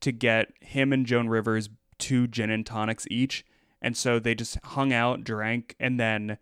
[0.00, 3.44] to get him and Joan Rivers two gin and tonics each,
[3.82, 6.38] and so they just hung out, drank, and then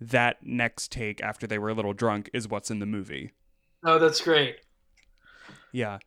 [0.00, 3.32] that next take after they were a little drunk is what's in the movie.
[3.84, 4.58] Oh, that's great.
[5.72, 5.98] Yeah,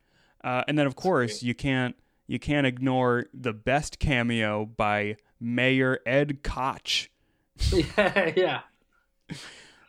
[0.42, 1.94] uh, and then of course you can't
[2.26, 7.10] you can't ignore the best cameo by Mayor Ed Koch.
[7.72, 8.60] yeah, yeah.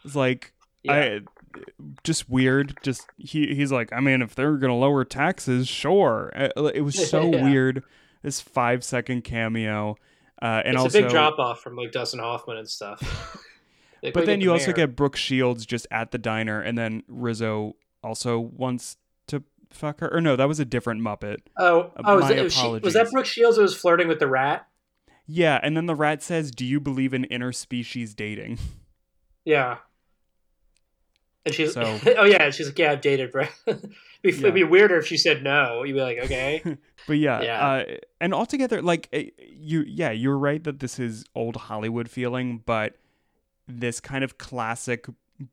[0.03, 0.93] It's like Yeah.
[0.93, 1.19] I
[2.03, 2.77] just weird.
[2.83, 6.31] Just he he's like, I mean, if they're gonna lower taxes, sure.
[6.35, 7.43] Uh, It was so Yeah.
[7.43, 7.83] weird.
[8.21, 9.95] This five second cameo,
[10.41, 13.45] uh, and it's also a big drop off from like Dustin Hoffman and stuff.
[14.13, 18.39] But then you also get Brooke Shields just at the diner, and then Rizzo also
[18.39, 18.95] wants
[19.27, 20.13] to fuck her.
[20.13, 21.39] Or no, that was a different Muppet.
[21.57, 24.19] oh uh, oh was, it, was, she, was that Brooke Shields who was flirting with
[24.19, 24.67] the rat?
[25.27, 28.57] Yeah, and then the rat says, "Do you believe in interspecies dating?"
[29.45, 29.77] Yeah.
[31.45, 33.51] And she's So- oh yeah, she's like yeah I've dated Brett.
[33.67, 33.81] it'd,
[34.21, 34.37] be, Yeah.
[34.39, 35.83] it'd be weirder if she said no.
[35.83, 36.61] You'd be like okay.
[37.07, 37.67] But yeah, Yeah.
[37.67, 37.83] Uh,
[38.21, 42.97] and altogether, like eh, you, yeah, you're right that this is old Hollywood feeling, but
[43.67, 45.05] this kind of classic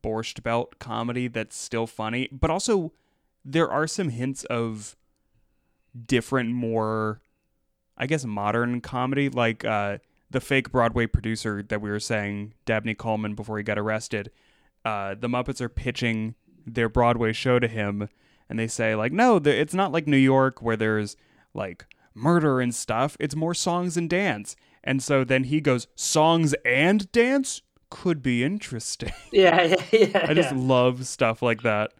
[0.03, 2.91] Borscht Belt comedy that's still funny, but also
[3.45, 4.97] there are some hints of
[6.05, 7.21] different, more,
[7.97, 12.93] I guess, modern comedy, like uh, the fake Broadway producer that we were saying, Dabney
[12.93, 14.31] Coleman, before he got arrested.
[14.87, 18.07] Uh, the Muppets are pitching their Broadway show to him,
[18.49, 21.17] and they say like, no, it's not like New York where there's
[21.53, 23.17] like murder and stuff.
[23.19, 24.55] It's more songs and dance.
[24.83, 29.11] And so then he goes, songs and dance could be interesting.
[29.31, 30.25] yeah yeah yeah.
[30.29, 30.57] I just yeah.
[30.75, 31.93] love stuff like that.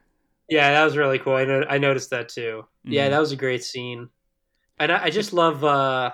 [0.49, 1.33] Yeah, that was really cool.
[1.35, 2.65] I, no- I noticed that too.
[2.85, 3.11] Yeah, Mhm.
[3.11, 4.09] that was a great scene.
[4.79, 6.11] And I, I just love, uh,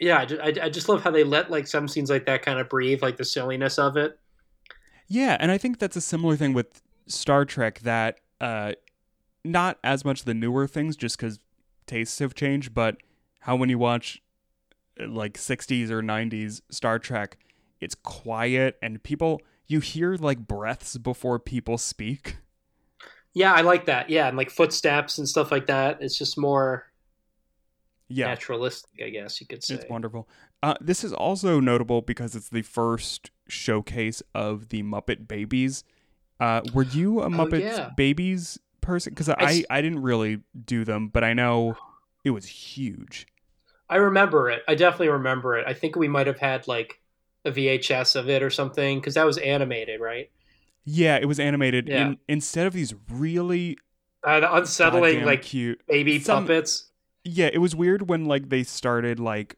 [0.00, 2.68] yeah, I, I just love how they let like some scenes like that kind of
[2.68, 4.18] breathe, like the silliness of it.
[5.06, 8.72] Yeah, and I think that's a similar thing with Star Trek that uh
[9.44, 11.38] not as much the newer things just cuz
[11.86, 12.96] tastes have changed, but
[13.40, 14.22] how when you watch
[15.00, 17.36] uh, like 60s or 90s Star Trek,
[17.80, 22.38] it's quiet and people you hear like breaths before people speak.
[23.34, 24.08] Yeah, I like that.
[24.10, 25.98] Yeah, and like footsteps and stuff like that.
[26.00, 26.86] It's just more
[28.08, 28.26] Yeah.
[28.26, 29.74] naturalistic, I guess you could say.
[29.74, 30.28] It's wonderful.
[30.62, 35.84] Uh, this is also notable because it's the first showcase of the Muppet Babies.
[36.40, 37.90] Uh, were you a Muppet Oh, yeah.
[37.96, 39.12] Babies person?
[39.12, 41.76] Because I I didn't really do them, but I know
[42.24, 43.26] it was huge.
[43.88, 44.62] I remember it.
[44.66, 45.64] I definitely remember it.
[45.66, 47.00] I think we might have had like
[47.44, 50.30] a VHS of it or something because that was animated, right?
[50.84, 51.88] Yeah, it was animated.
[51.88, 52.06] Yeah.
[52.08, 53.76] In, instead of these really
[54.22, 55.80] Uh, the unsettling like cute.
[55.86, 56.86] baby some- puppets.
[57.26, 59.56] Yeah, it was weird when like they started like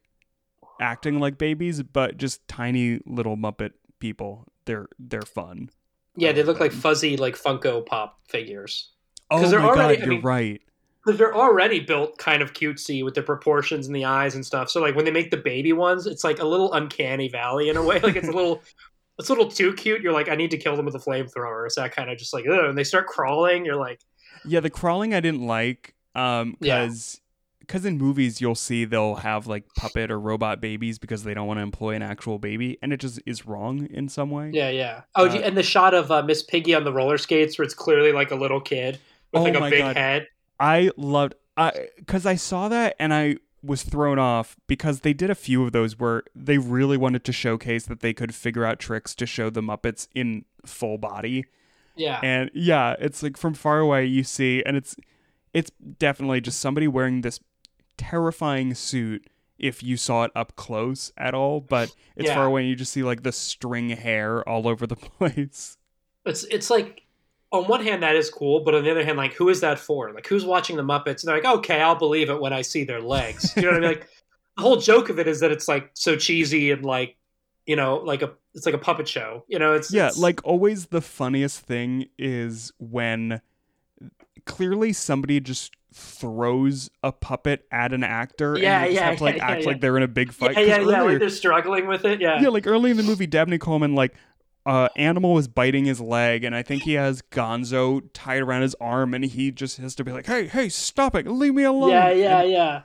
[0.81, 4.47] acting like babies, but just tiny little Muppet people.
[4.65, 5.71] They're they're fun.
[6.17, 8.91] Yeah, they look like fuzzy like Funko Pop figures.
[9.31, 10.62] Oh 'Cause my they're already- god, you're mean- right.
[11.05, 14.69] Because they're already built kind of cutesy with the proportions and the eyes and stuff.
[14.71, 17.77] So like when they make the baby ones, it's like a little uncanny valley in
[17.77, 18.01] a way.
[18.03, 18.61] Like it's a little,
[19.19, 20.01] it's a little too cute.
[20.03, 21.65] You're like, I need to kill them with a flamethrower.
[21.67, 22.65] It's that kind of just like, ugh.
[22.65, 23.65] And they start crawling.
[23.65, 24.01] You're like,
[24.45, 26.89] Yeah, the crawling I didn't like um Yeah.
[27.68, 31.46] Cuz in movies you'll see they'll have like puppet or robot babies because they don't
[31.46, 34.50] want to employ an actual baby and it just is wrong in some way.
[34.52, 35.02] yeah, yeah.
[35.14, 37.74] Oh, Uh, and the shot of uh, Miss Piggy on the roller skates where it's
[37.74, 38.98] clearly like a little kid
[39.33, 39.96] with Oh like a my big God.
[39.96, 40.29] head.
[40.61, 45.29] I loved I cuz I saw that and I was thrown off because they did
[45.29, 48.79] a few of those where they really wanted to showcase that they could figure out
[48.79, 51.46] tricks to show the Muppets in full body.
[51.96, 52.20] Yeah.
[52.22, 54.94] And yeah, it's like from far away you see and it's
[55.55, 57.40] it's definitely just somebody wearing this
[57.97, 59.29] terrifying suit
[59.59, 62.35] if you saw it up close at all, but it's Yeah.
[62.35, 65.77] far away and you just see like the string hair all over the place.
[66.25, 67.03] It's it's like
[67.53, 69.79] on one hand that is cool, but on the other hand, like who is that
[69.79, 70.13] for?
[70.13, 71.23] Like who's watching the Muppets?
[71.23, 73.53] And they're like, okay, I'll believe it when I see their legs.
[73.57, 73.89] You know what I mean?
[73.99, 74.09] Like
[74.57, 77.17] the whole joke of it is that it's like so cheesy and like
[77.67, 79.45] you know like a it's like a puppet show.
[79.49, 83.41] You know, it's Yeah, it's- like always the funniest thing is when
[84.45, 89.37] clearly somebody just throws a puppet at an actor Yeah, and yeah, have to like
[89.37, 90.57] yeah, act yeah, like they're in a big fight.
[90.57, 90.79] Yeah, yeah.
[90.81, 92.21] earlier- Like they're struggling with it.
[92.21, 94.15] Yeah, yeah, like early in the movie, Dabney Coleman like
[94.67, 98.75] uh animal was biting his leg and I think he has Gonzo tied around his
[98.81, 101.91] arm and he just has to be like, Hey, hey, stop it, leave me alone.
[101.91, 102.83] yeah, yeah, And, yeah.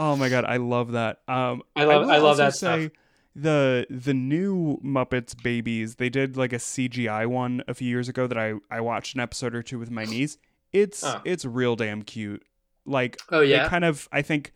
[0.00, 1.18] Oh my god, I love that.
[1.28, 2.92] Um, I love will I, love that say stuff.
[3.36, 5.96] the the new Muppets Babies.
[5.96, 9.20] They did like a CGI one a few years ago that I I watched an
[9.20, 10.36] episode or two with my niece.
[10.72, 11.20] It's Oh.
[11.24, 12.42] it's real damn cute.
[12.86, 13.68] Like Oh they yeah.
[13.68, 14.52] kind of I think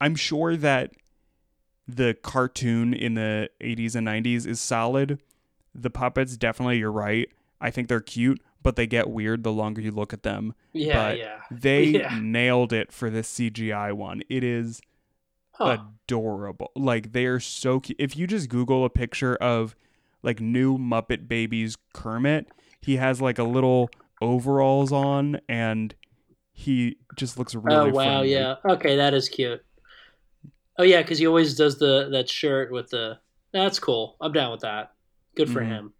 [0.00, 0.92] I'm sure that
[1.88, 5.18] the cartoon in the 80s and 90s is solid.
[5.74, 7.28] The puppets definitely you're right.
[7.60, 10.54] I think they're cute, but they get weird the longer you look at them.
[10.72, 11.40] Yeah, but yeah.
[11.50, 12.18] They Yeah.
[12.20, 14.22] nailed it for this CGI one.
[14.28, 14.80] It is
[15.54, 15.78] Huh.
[16.06, 16.70] adorable.
[16.74, 17.96] Like they are so cute.
[18.00, 19.76] If you just Google a picture of
[20.22, 22.48] like new Muppet Babies Kermit,
[22.80, 25.94] he has like a little overalls on and
[26.52, 28.32] he just looks really oh wow, friendly.
[28.32, 28.56] yeah.
[28.64, 29.64] Okay, that is cute.
[30.78, 33.18] Oh yeah, because he always does the that shirt with the.
[33.52, 34.16] That's cool.
[34.20, 34.92] I'm down with that.
[35.34, 35.66] Good for Mhm.
[35.68, 35.92] him.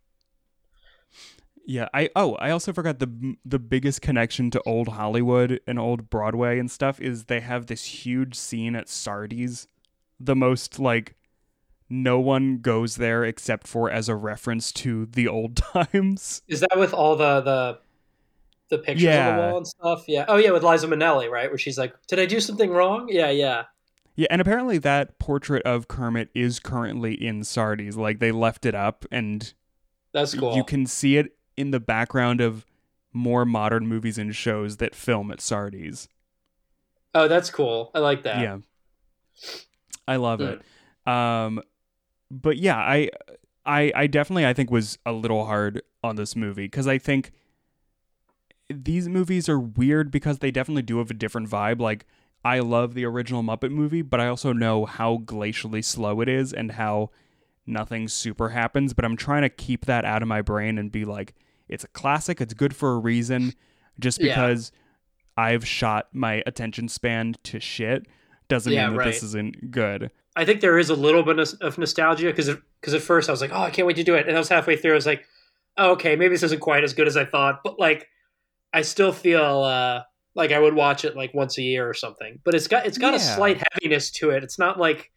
[1.64, 6.10] Yeah, I oh, I also forgot the the biggest connection to old Hollywood and old
[6.10, 9.68] Broadway and stuff is they have this huge scene at Sardi's,
[10.18, 11.14] the most like
[11.88, 16.42] no one goes there except for as a reference to the old times.
[16.48, 17.78] Is that with all the the
[18.72, 19.36] the pictures on Yeah.
[19.36, 20.04] the wall and stuff?
[20.08, 20.24] Yeah.
[20.26, 21.48] Oh yeah, with Liza Minnelli, right?
[21.48, 23.64] Where she's like, "Did I do something wrong?" Yeah, yeah.
[24.16, 27.96] Yeah, and apparently that portrait of Kermit is currently in Sardi's.
[27.96, 29.54] Like they left it up and
[30.12, 30.54] That's cool.
[30.56, 32.66] you can see it in the background of
[33.14, 36.08] more modern movies and shows that film at Sardi's.
[37.14, 37.90] oh, that's cool.
[37.94, 38.40] I like that.
[38.40, 38.58] Yeah.
[40.08, 40.60] I love Mm.
[41.06, 41.08] it.
[41.10, 41.62] Um
[42.30, 43.10] but yeah, I
[43.64, 47.32] I I definitely I think was a little hard on this movie cuz I think
[48.72, 52.06] these movies are weird because they definitely do have a different vibe like
[52.44, 56.52] I love the original Muppet movie, but I also know how glacially slow it is
[56.52, 57.10] and how
[57.66, 61.04] nothing super happens, but I'm trying to keep that out of my brain and be
[61.04, 61.34] like
[61.68, 63.54] it's a classic, it's good for a reason
[64.00, 64.34] just Yeah.
[64.34, 64.72] because
[65.36, 68.06] I've shot my attention span to shit
[68.48, 70.10] doesn't Yeah, mean that this isn't good.
[70.34, 73.32] I think there is a little bit of- of nostalgia because because at first I
[73.32, 74.94] was like, oh, I can't wait to do it, and I was halfway through, I
[74.96, 75.24] was like,
[75.78, 78.08] oh, okay, maybe this isn't quite as good as I thought, but like,
[78.72, 80.02] I still feel uh,
[80.34, 82.40] like I would watch it like once a year or something.
[82.44, 84.42] But it's got it's got a slight heaviness to it.
[84.42, 85.10] It's not like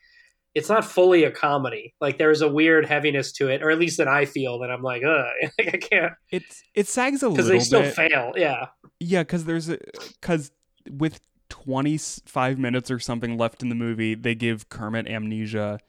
[0.53, 1.93] it's not fully a comedy.
[1.99, 4.71] Like there is a weird heaviness to it, or at least that I feel that
[4.71, 5.25] I'm like, ugh,
[5.59, 7.93] like I can't It's it sags a little because they still bit.
[7.93, 8.33] fail.
[8.35, 8.67] Yeah,
[8.99, 9.77] yeah, because there's a
[10.21, 10.51] because
[10.89, 15.79] with 25 minutes or something left in the movie, they give Kermit amnesia,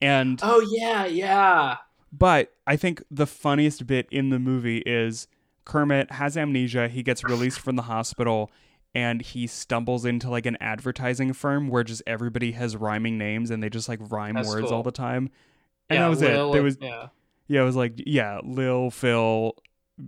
[0.00, 1.76] and oh yeah, yeah,
[2.12, 5.28] But I think the funniest bit in the movie is
[5.66, 6.88] Kermit has amnesia.
[6.88, 8.50] He gets released from the hospital
[8.94, 13.62] and he stumbles into like an advertising firm where just everybody has rhyming names and
[13.62, 14.74] they just like rhyme That's words cool.
[14.74, 15.28] all the time.
[15.90, 16.02] And yeah.
[16.04, 16.52] that was Lil, it.
[16.54, 17.08] There was yeah.
[17.46, 19.52] yeah, it was like yeah, Lil Phil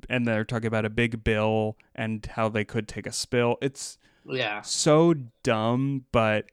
[0.08, 3.56] and they're talking about a big bill and how they could take a spill.
[3.60, 6.46] It's Yeah, so dumb, but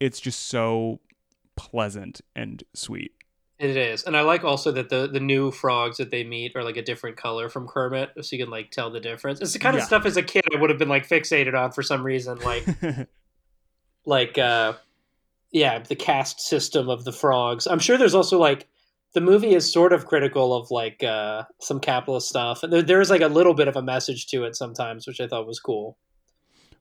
[0.00, 1.00] it's just so
[1.56, 3.12] pleasant and sweet.
[3.60, 6.64] It is, and I like also that the the new frogs that they meet are
[6.64, 9.38] like a different color from Kermit, so you can like tell the difference.
[9.42, 11.72] It's the kind of stuff as a kid I would have been like fixated on
[11.72, 12.64] for some reason, like
[14.06, 14.72] like uh,
[15.52, 17.66] yeah, the caste system of the frogs.
[17.66, 18.66] I'm sure there's also like
[19.12, 23.10] the movie is sort of critical of like uh, some capitalist stuff, and there, there's
[23.10, 25.98] like a little bit of a message to it sometimes, which I thought was cool.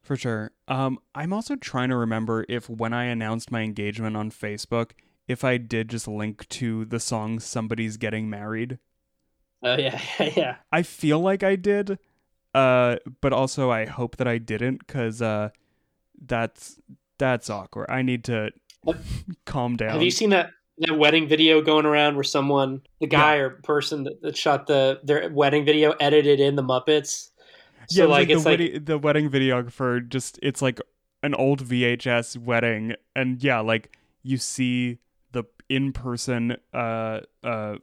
[0.01, 0.51] For sure.
[0.69, 4.91] Um, I'm also trying to remember if when I announced my engagement on Facebook,
[5.29, 8.79] if I did just link to the song "Somebody's Getting Married."
[9.63, 10.55] Oh yeah, yeah, yeah.
[10.71, 11.99] I feel like I did,
[12.53, 15.49] uh, but also I hope that I didn't, cause uh,
[16.19, 16.81] that's
[17.19, 17.89] that's awkward.
[17.89, 18.49] I need to
[19.45, 19.91] calm down.
[19.91, 24.05] Have you seen that that wedding video going around where someone, the guy or person
[24.05, 27.29] that, that shot the their wedding video, edited in the Muppets?
[27.91, 30.81] yeah, So was like, like, it's the, like wedding, the wedding videographer just it's like
[31.21, 34.97] an old VHS wedding, and yeah, like you see
[35.69, 37.75] in person uh uh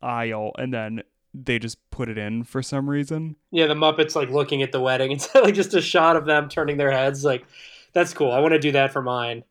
[0.00, 1.02] aisle, and then
[1.34, 3.36] they just put it in for some reason.
[3.50, 5.10] yeah, the Muppets like looking at the wedding.
[5.16, 7.24] It's like just a shot of them turning their heads.
[7.24, 7.44] Like
[7.92, 8.30] that's cool.
[8.32, 9.44] I want to do that for mine.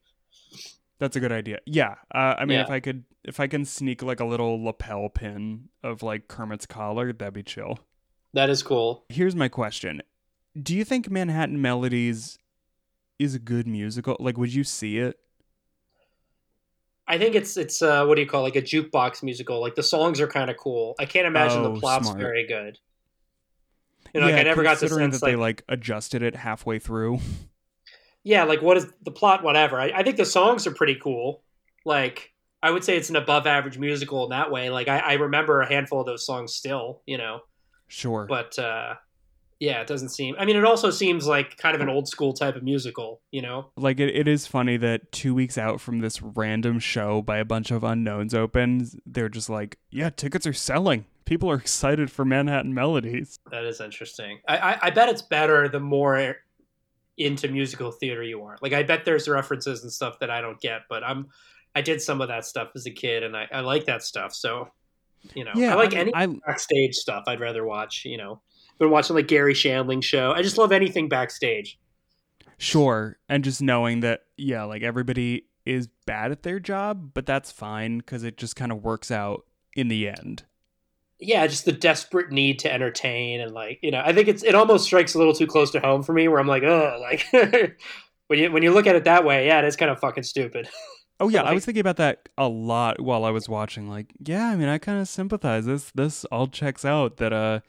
[0.99, 1.59] That's a good idea.
[1.65, 2.63] Yeah, uh, I mean, Yeah.
[2.65, 6.67] if I could, if I can sneak like a little lapel pin of like Kermit's
[6.67, 7.79] collar, that'd be chill.
[8.33, 9.03] That is cool.
[9.09, 10.03] Here's my question:
[10.61, 12.37] Do you think Manhattan Melodies
[13.17, 14.15] is a good musical?
[14.19, 15.17] Like, would you see it?
[17.11, 18.55] I think it's it's uh, what do you call it?
[18.55, 19.59] like a jukebox musical?
[19.59, 20.95] Like the songs are kind of cool.
[20.97, 22.19] I can't imagine Oh, the plot's smart.
[22.19, 22.79] very good.
[24.13, 26.79] You know, like I never got the sense that like they like adjusted it halfway
[26.79, 27.19] through.
[28.23, 29.43] yeah, like what is the plot?
[29.43, 29.79] Whatever.
[29.79, 31.43] I, I think the songs are pretty cool.
[31.85, 32.31] Like
[32.63, 34.69] I would say it's an above average musical in that way.
[34.69, 37.41] Like I, I remember a handful of those songs still, you know.
[37.87, 38.25] Sure.
[38.25, 38.95] But uh,
[39.61, 40.35] Yeah, it doesn't seem.
[40.39, 43.43] I mean, it also seems like kind of an old school type of musical, you
[43.43, 43.67] know?
[43.77, 47.45] Like it, it is funny that two weeks out from this random show by a
[47.45, 51.05] bunch of unknowns opens, they're just like, yeah, tickets are selling.
[51.25, 53.37] People are excited for Manhattan Melodies.
[53.51, 54.39] That is interesting.
[54.47, 56.37] I, I, I bet it's better the more
[57.19, 58.57] into musical theater you are.
[58.63, 61.27] Like I bet there's references and stuff that I don't get, but I'm
[61.75, 64.33] I did some of that stuff as a kid and I, I like that stuff.
[64.33, 64.69] So
[65.35, 67.25] you know, Yeah, I like I mean, any I- backstage stuff.
[67.27, 68.03] I'd rather watch.
[68.05, 68.41] You know,
[68.81, 70.33] been watching like Garry Shandling show.
[70.33, 71.79] I just love anything backstage.
[72.57, 73.17] Sure.
[73.29, 77.99] And just knowing that, yeah, like everybody is bad at their job, but that's fine
[77.99, 80.43] because it just kind of works out in the end.
[81.19, 84.55] Yeah, just the desperate need to entertain and like you know, I think it's it
[84.55, 86.27] almost strikes a little too close to home for me.
[86.27, 87.27] Where I'm like, oh, like
[88.27, 90.23] when you when you look at it that way, yeah, it is kind of fucking
[90.23, 90.67] stupid.
[91.21, 93.87] Oh yeah, I was thinking about that a lot while I was watching.
[93.87, 95.67] Like, yeah, I mean, I kind of sympathize.
[95.67, 97.17] This this all checks out.
[97.17, 97.59] That uh,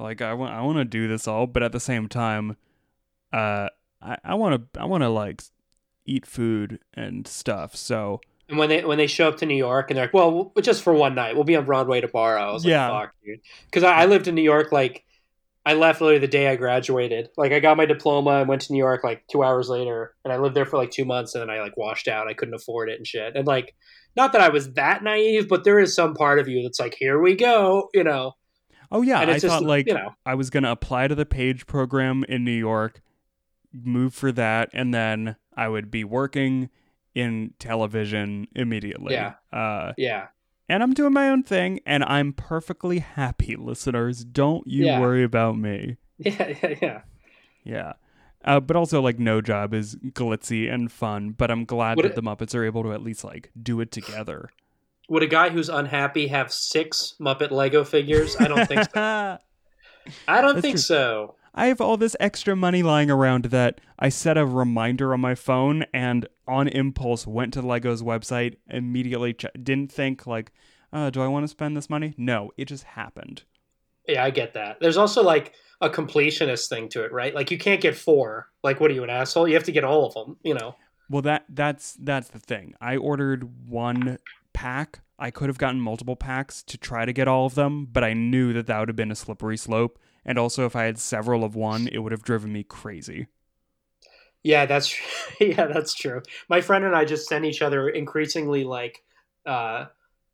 [0.00, 2.56] like I want I want to do this all, but at the same time,
[3.32, 3.68] uh,
[4.02, 5.42] I I want to I want to like
[6.06, 7.76] eat food and stuff.
[7.76, 10.52] So And when they when they show up to New York and they're like, well,
[10.60, 12.40] just for one night, we'll be on Broadway tomorrow.
[12.42, 12.88] I was like, Yeah.
[12.88, 15.04] fuck, dude, because I, I lived in New York like
[15.66, 17.28] I left literally the day I graduated.
[17.36, 20.32] Like I got my diploma and went to New York like two hours later, and
[20.32, 22.28] I lived there for like two months, and then I like washed out.
[22.28, 23.36] I couldn't afford it and shit.
[23.36, 23.74] And like,
[24.16, 26.96] not that I was that naive, but there is some part of you that's like,
[26.98, 28.32] here we go, you know.
[28.90, 31.66] Oh yeah, I just thought like you know, I was gonna apply to the Page
[31.66, 33.00] program in New York,
[33.72, 36.70] move for that, and then I would be working
[37.14, 39.14] in television immediately.
[39.14, 39.34] Yeah.
[39.52, 40.28] Uh, yeah,
[40.68, 44.24] and I'm doing my own thing, and I'm perfectly happy, listeners.
[44.24, 45.00] Don't you Yeah.
[45.00, 45.96] worry about me.
[46.18, 47.00] yeah, yeah, yeah.
[47.64, 47.92] Yeah.
[48.42, 51.30] Uh, but also, like, no job is glitzy and fun.
[51.32, 53.90] But I'm glad that it- the Muppets are able to at least like do it
[53.92, 54.48] together.
[55.10, 58.36] Would a guy who's unhappy have six Muppet Lego figures?
[58.38, 59.38] I don't think so.
[60.28, 60.82] I don't That's think true.
[60.82, 61.34] so.
[61.52, 65.34] I have all this extra money lying around that I set a reminder on my
[65.34, 70.52] phone and on impulse went to Lego's website, immediately che- didn't think like,
[70.92, 72.14] uh, do I want to spend this money?
[72.16, 73.42] No, it just happened.
[74.06, 74.78] Yeah, I get that.
[74.80, 77.34] There's also like a completionist thing to it, right?
[77.34, 78.48] Like you can't get four.
[78.62, 79.48] Like, what are you, an asshole?
[79.48, 80.36] You have to get all of them.
[80.44, 80.76] You know?
[81.08, 82.74] Well, that that's that's the thing.
[82.80, 84.18] I ordered one
[84.52, 85.00] pack.
[85.18, 88.14] I could have gotten multiple packs to try to get all of them, but I
[88.14, 89.98] knew that that would have been a slippery slope.
[90.24, 93.26] And also, if I had several of one, it would have driven me crazy.
[94.42, 94.94] Yeah, that's
[95.40, 96.22] yeah, that's true.
[96.48, 99.02] My friend and I just send each other increasingly like
[99.46, 99.86] uh,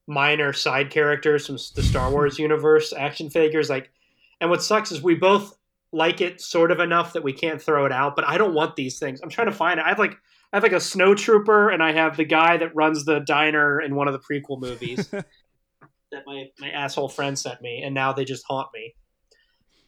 [0.06, 3.68] minor side characters from the Star Wars universe action figures.
[3.68, 3.90] Like,
[4.40, 5.56] and what sucks is we both
[5.92, 8.16] like it sort of enough that we can't throw it out.
[8.16, 9.20] But I don't want these things.
[9.20, 9.86] I'm trying to find it.
[9.86, 10.16] I have like
[10.56, 13.78] I have like a snow trooper, and I have the guy that runs the diner
[13.78, 18.14] in one of the prequel movies that my my asshole friend sent me, and now
[18.14, 18.94] they just haunt me.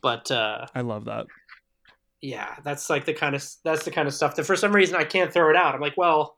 [0.03, 1.25] But uh, I love that.
[2.21, 4.95] yeah, that's like the kind of that's the kind of stuff that for some reason
[4.97, 5.75] I can't throw it out.
[5.75, 6.37] I'm like, well,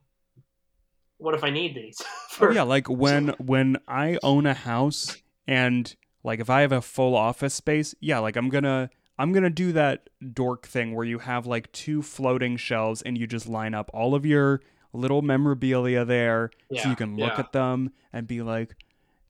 [1.19, 2.01] what if I need these?
[2.41, 6.81] Oh, yeah, like when when I own a house and like if I have a
[6.81, 11.19] full office space, yeah, like I'm gonna I'm gonna do that dork thing where you
[11.19, 14.63] have like two floating shelves and you just line up all of your
[14.95, 17.41] little memorabilia there so you can look yeah.
[17.41, 18.75] at them and be like,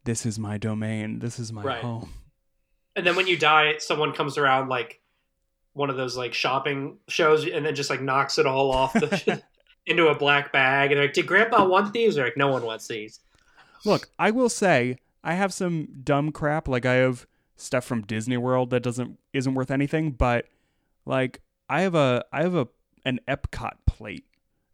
[0.04, 1.82] This is my domain, this is my Right.
[1.82, 2.12] home.
[2.94, 5.00] And then when you die, someone comes around like
[5.72, 9.42] one of those like shopping shows, and then just like knocks it all off the,
[9.86, 10.92] into a black bag.
[10.92, 13.18] And they're like, "Did Grandpa want these?" They're like, "No one wants these."
[13.84, 16.68] Look, I will say I have some dumb crap.
[16.68, 17.26] Like I have
[17.60, 20.46] stuff from Disney World that doesn't isn't worth anything, but
[21.06, 22.68] like I have a I have a
[23.04, 24.24] an Epcot plate,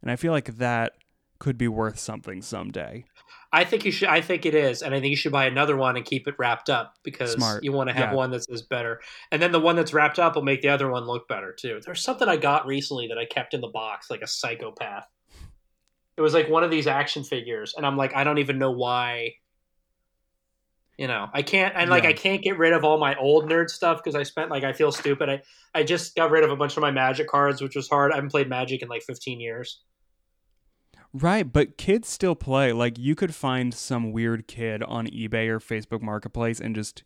[0.01, 0.93] and I feel like that
[1.39, 3.05] could be worth something someday.
[3.53, 4.09] I think you should.
[4.09, 6.35] I think it is, and I think you should buy another one and keep it
[6.37, 7.63] wrapped up because Smart.
[7.63, 8.15] you want to have Yeah.
[8.15, 8.99] one that says better,
[9.31, 11.79] and then the one that's wrapped up will make the other one look better too.
[11.85, 15.05] There's something I got recently that I kept in the box like a psychopath.
[16.17, 18.71] It was like one of these action figures, and I'm like, I don't even know
[18.71, 19.35] why.
[20.97, 22.09] You know, I can't, and like, Yeah.
[22.09, 24.73] I can't get rid of all my old nerd stuff because I spent like, I
[24.73, 25.29] feel stupid.
[25.29, 25.41] I,
[25.75, 28.11] I just got rid of a bunch of my Magic cards, which was hard.
[28.11, 29.81] I haven't played Magic in like 15 years.
[31.13, 32.73] Right, but kids still play.
[32.73, 37.03] Like you could find some weird kid on eBay or Facebook Marketplace and just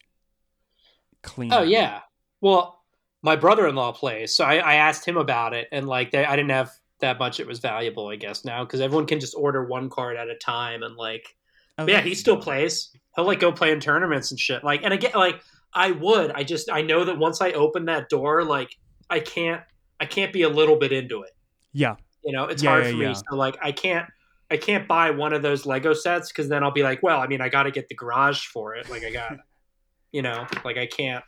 [1.21, 1.51] clean.
[1.53, 1.99] Oh yeah.
[2.39, 2.81] Well,
[3.21, 6.51] my brother-in-law plays, so I, I asked him about it, and like they, I didn't
[6.51, 6.71] have
[7.01, 7.39] that much.
[7.39, 10.35] It was valuable, I guess, now because everyone can just order one card at a
[10.35, 11.35] time, and like,
[11.77, 12.89] Oh, yeah, he still plays.
[13.15, 14.63] He'll like go play in tournaments and shit.
[14.63, 15.41] Like, and again, like
[15.73, 18.75] I would, I just I know that once I open that door, like
[19.09, 19.61] I can't,
[19.99, 21.31] I can't be a little bit into it.
[21.73, 23.13] Yeah, You know, it's Yeah, hard yeah, for me.
[23.13, 24.07] So like, I can't.
[24.49, 27.27] I can't buy one of those Lego sets because then I'll be like, well, I
[27.27, 28.89] mean, I got to get the garage for it.
[28.89, 29.37] Like, I got,
[30.11, 31.23] you know, like I can't.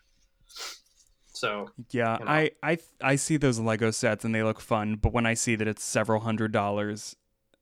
[1.33, 2.31] So Yeah, you know.
[2.31, 5.55] I, I I see those Lego sets and they look fun, but when I see
[5.55, 7.15] that it's several hundred dollars,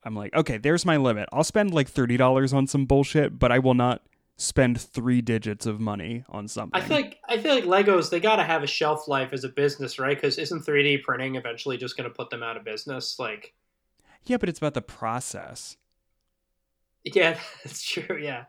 [0.03, 1.29] I'm like, okay, there's my limit.
[1.31, 4.01] I'll spend like thirty dollars on some bullshit, but I will not
[4.37, 6.81] spend three digits of money on something.
[6.81, 9.43] I feel like I feel like Legos they got to have a shelf life as
[9.43, 10.17] a business, right?
[10.17, 13.17] Because isn't 3D printing eventually just going to put them out of business?
[13.19, 13.53] Like,
[14.23, 15.77] yeah, but it's about the process.
[17.03, 18.17] yeah, that's true.
[18.17, 18.45] Yeah,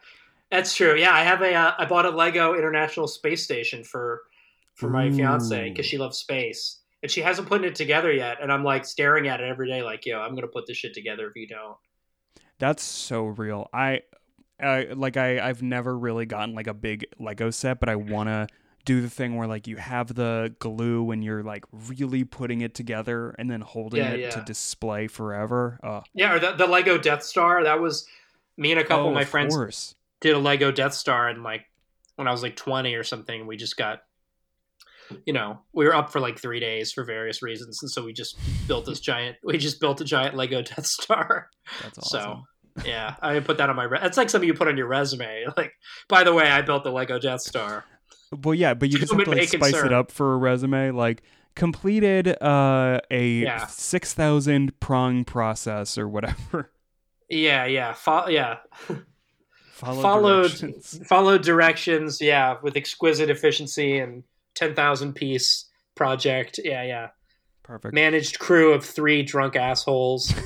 [0.50, 0.96] that's true.
[0.96, 4.22] Yeah, I have a uh, I bought a Lego International Space Station for
[4.74, 8.38] for my fiance because she loves space and she hasn't put it together yet.
[8.40, 10.94] And I'm like staring at it every day, like, yo, I'm gonna put this shit
[10.94, 11.76] together if you don't.
[12.58, 13.68] That's so real.
[13.72, 14.02] I,
[14.61, 18.28] I like I I've never really gotten like a big Lego set, but I want
[18.28, 18.46] to
[18.84, 22.74] do the thing where like you have the glue and you're like really putting it
[22.74, 25.78] together and then holding Yeah, it to display forever.
[25.82, 27.62] Uh, Yeah, or the, the Lego Death Star.
[27.64, 28.07] That was
[28.57, 29.94] me and a couple oh, of my of friends course.
[30.20, 31.66] did a Lego Death Star and like
[32.16, 34.03] when I was like 20 or something, we just got
[35.26, 38.12] you know, we were up for like 3 days for various reasons and so we
[38.12, 38.36] just
[38.66, 41.50] built this giant we just built a giant Lego Death Star.
[41.82, 42.44] That's So, awesome.
[42.84, 45.46] Yeah, I put that on my re- That's like something you put on your resume.
[45.56, 45.72] Like,
[46.08, 47.84] by the way, I built the Lego Death Star.
[48.42, 49.86] Well, yeah, but you just have to like spice concern.
[49.88, 50.90] it up for a resume.
[50.92, 51.22] Like
[51.54, 53.66] completed uh, a Yeah.
[53.66, 56.70] six thousand prong process or whatever.
[57.28, 57.92] Yeah, yeah.
[57.94, 58.58] Fo- yeah.
[59.72, 61.00] Follow Followed directions.
[61.08, 64.22] followed directions, yeah, with exquisite efficiency and
[64.54, 65.64] 10,000 piece
[65.94, 66.60] project.
[66.62, 67.08] Yeah, yeah.
[67.64, 67.94] Perfect.
[67.94, 70.32] Managed crew of 3 drunk assholes.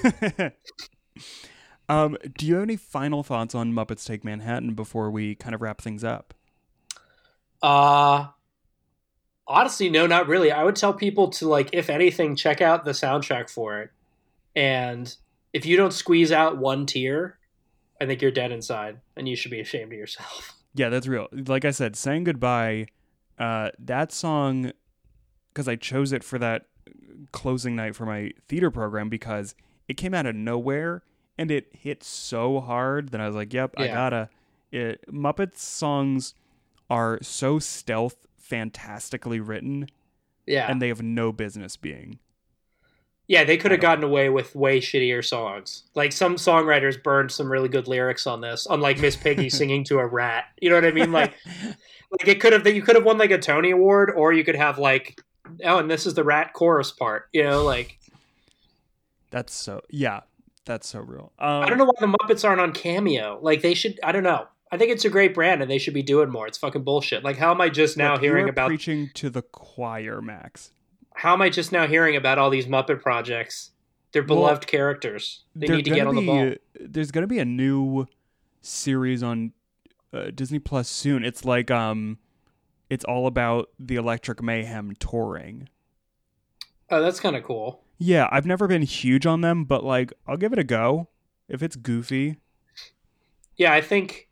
[1.89, 5.62] um, do you have any final thoughts on Muppets Take Manhattan before we kind of
[5.62, 6.34] wrap things up?
[7.62, 8.26] Uh
[9.49, 10.51] honestly, no, not really.
[10.51, 13.91] I would tell people to like, if anything, check out the soundtrack for it.
[14.55, 15.14] And
[15.53, 17.39] if you don't squeeze out one tear,
[18.01, 20.53] I think you're dead inside, and you should be ashamed of yourself.
[20.78, 21.28] Yeah, that's real.
[21.32, 22.89] Like I said, saying goodbye.
[23.39, 24.72] Uh, that song,
[25.49, 26.66] because I chose it for that
[27.32, 29.55] closing night for my theater program because
[29.89, 31.03] it came out of nowhere
[31.39, 34.28] and it hit so hard that I was like, "Yep, I gotta."
[34.72, 36.34] It, Muppets songs
[36.91, 39.89] are so stealth, fantastically written,
[40.47, 42.18] Yeah, and they have no business being.
[43.28, 45.84] yeah, they could have gotten away with way shittier songs.
[45.95, 49.99] Like some songwriters burned some really good lyrics on this, unlike Miss Piggy singing to
[49.99, 50.45] a rat.
[50.61, 51.11] You know what I mean?
[51.12, 51.34] Like,
[52.11, 54.45] like it could have that you could have won like a Tony Award, or you
[54.45, 55.20] could have like,
[55.64, 57.28] oh, and this is the rat chorus part.
[57.32, 57.99] You know, like
[59.30, 60.20] that's so yeah,
[60.67, 61.33] that's so real.
[61.39, 63.39] Um, I don't know why the Muppets aren't on Cameo.
[63.41, 63.99] Like they should.
[64.03, 64.47] I don't know.
[64.71, 66.47] I think it's a great brand, and they should be doing more.
[66.47, 67.25] It's fucking bullshit.
[67.25, 68.67] Like how am I just now hearing about?
[68.67, 70.73] preaching to the choir, Max.
[71.14, 73.71] How am I just now hearing about all these Muppet projects?
[74.12, 75.45] They're Well, beloved characters.
[75.55, 76.55] They need to get on the ball.
[76.79, 78.07] There's gonna be a new
[78.61, 79.53] series on
[80.12, 81.25] uh, Disney Plus soon.
[81.25, 82.19] It's like um,
[82.91, 85.69] it's all about the Electric Mayhem touring.
[86.91, 87.81] Oh, that's kind of cool.
[87.99, 91.09] Yeah, I've never been huge on them, but like I'll give it a go
[91.49, 92.39] if it's goofy.
[93.57, 94.29] Yeah, I think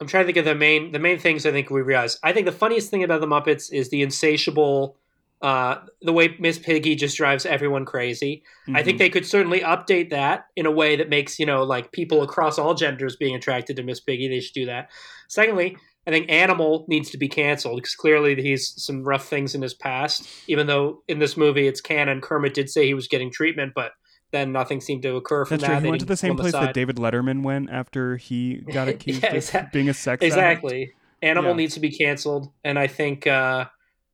[0.00, 2.18] I'm trying to think of the main the main things I think we realize.
[2.22, 4.96] I think the funniest thing about the Muppets is the insatiable
[5.40, 8.44] uh the way Miss Piggy just drives everyone crazy.
[8.74, 8.98] I think Mhm.
[9.00, 12.58] they could certainly update that in a way that makes, you know, like people across
[12.60, 14.28] all genders being attracted to Miss Piggy.
[14.28, 14.88] They should do that.
[15.26, 15.76] Secondly,
[16.06, 19.72] I think Animal needs to be canceled because clearly he's some rough things in his
[19.74, 20.26] past.
[20.48, 23.92] Even though in this movie it's canon, Kermit did say he was getting treatment, but
[24.32, 25.66] then nothing seemed to occur from that's that.
[25.68, 25.76] true.
[25.76, 26.74] He They went to the same place that.
[26.74, 30.34] David Letterman went after he got Yeah, accused of being a sex addict.
[30.34, 30.92] Exactly.
[31.20, 31.56] Animal Yeah.
[31.56, 33.66] needs to be canceled, and I think uh,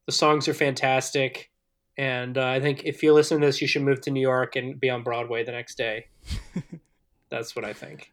[0.07, 1.51] the songs are fantastic.
[1.97, 4.57] And uh, I think if you listen to this, you should move to New York
[4.57, 6.07] and be on Broadway the next day.
[7.31, 8.13] That's what I think.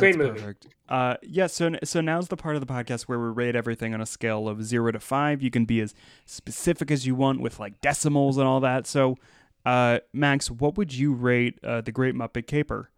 [0.00, 0.40] Great That's movie.
[0.40, 0.66] Perfect.
[0.88, 1.46] Uh, yeah.
[1.46, 4.48] So so now's the part of the podcast where we rate everything on a scale
[4.48, 5.42] of zero to five.
[5.42, 5.94] You can be as
[6.26, 8.86] specific as you want with like decimals and all that.
[8.86, 9.16] So,
[9.64, 12.90] uh, Max, what would you rate uh, the Great Muppet Caper?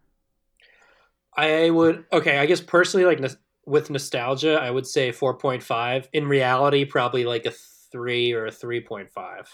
[1.37, 2.39] I would okay.
[2.39, 3.21] I guess personally, like
[3.67, 6.09] with nostalgia, I would say four point five.
[6.13, 7.53] In reality, probably like a
[7.91, 9.51] three or a three point five.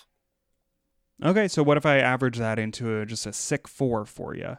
[1.25, 4.57] Okay, so what if I average that into a, just a sick four for you?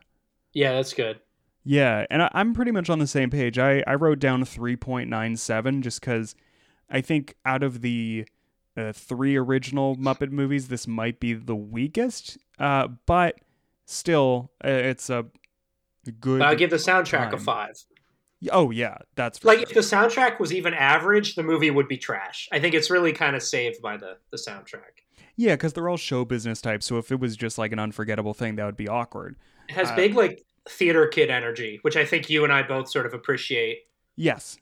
[0.51, 1.21] Yeah, that's good.
[1.63, 3.59] Yeah, and I, I'm pretty much on the same page.
[3.59, 6.35] I, I wrote down 3.97 just because
[6.89, 8.25] I think out of the
[8.77, 12.37] uh, three original Muppet movies, this might be the weakest.
[12.57, 13.39] Uh, but
[13.85, 15.25] still, uh, it's a
[16.19, 16.41] good.
[16.41, 17.39] I'll give the soundtrack a time.
[17.39, 17.75] five.
[18.51, 19.67] oh yeah, that's for Like sure.
[19.67, 22.47] if the soundtrack was even average, the movie would be trash.
[22.51, 25.03] I think it's really kind of saved by the the soundtrack.
[25.35, 26.85] yeah, because they're all show business types.
[26.85, 29.35] So if it was just like an unforgettable thing, that would be awkward.
[29.67, 32.89] It has Uh, big like theater kid energy, which I think you and I both
[32.89, 33.79] sort of appreciate.
[34.15, 34.57] Yes,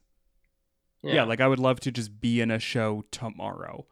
[1.03, 1.23] yeah.
[1.23, 3.85] like I would love to just be in a show tomorrow.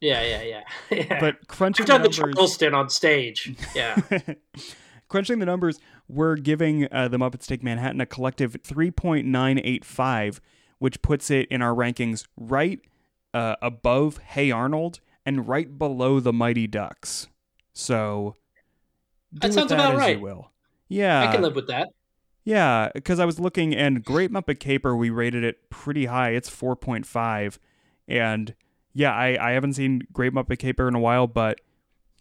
[0.00, 0.62] Yeah, yeah, yeah.
[0.90, 1.20] yeah.
[1.20, 3.54] But crunching I've done the the numbers, Charleston on stage.
[3.74, 3.96] Yeah.
[5.08, 5.78] crunching the numbers,
[6.08, 10.40] we're giving uh, the Muppets Take Manhattan a collective 3.985,
[10.78, 12.80] which puts it in our rankings right
[13.32, 17.28] uh, above Hey Arnold and right below the Mighty Ducks.
[17.72, 18.36] So
[19.32, 20.16] do That sounds that about as right.
[20.16, 20.50] You will.
[20.88, 21.88] Yeah, I can live with that.
[22.44, 26.30] Yeah, because I was looking, and Great Muppet Caper, we rated it pretty high.
[26.30, 27.58] It's 4.5.
[28.06, 28.54] And
[28.94, 31.60] yeah, I, I haven't seen Great Muppet Caper in a while, but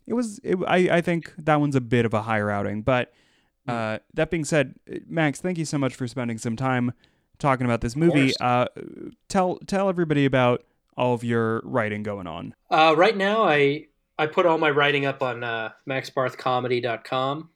[0.08, 2.82] it was, it, I, I think that one's a bit of a higher outing.
[2.82, 3.14] But
[3.68, 4.74] uh, that being said,
[5.08, 6.94] Max, thank you so much for spending some time
[7.38, 8.34] talking about this movie.
[8.42, 8.66] Uh,
[9.30, 10.64] tell, tell everybody about
[10.98, 12.56] all of your writing going on.
[12.72, 13.86] Uh, right now, I
[14.18, 17.50] I put all my writing up on uh, maxbarthcomedy.com.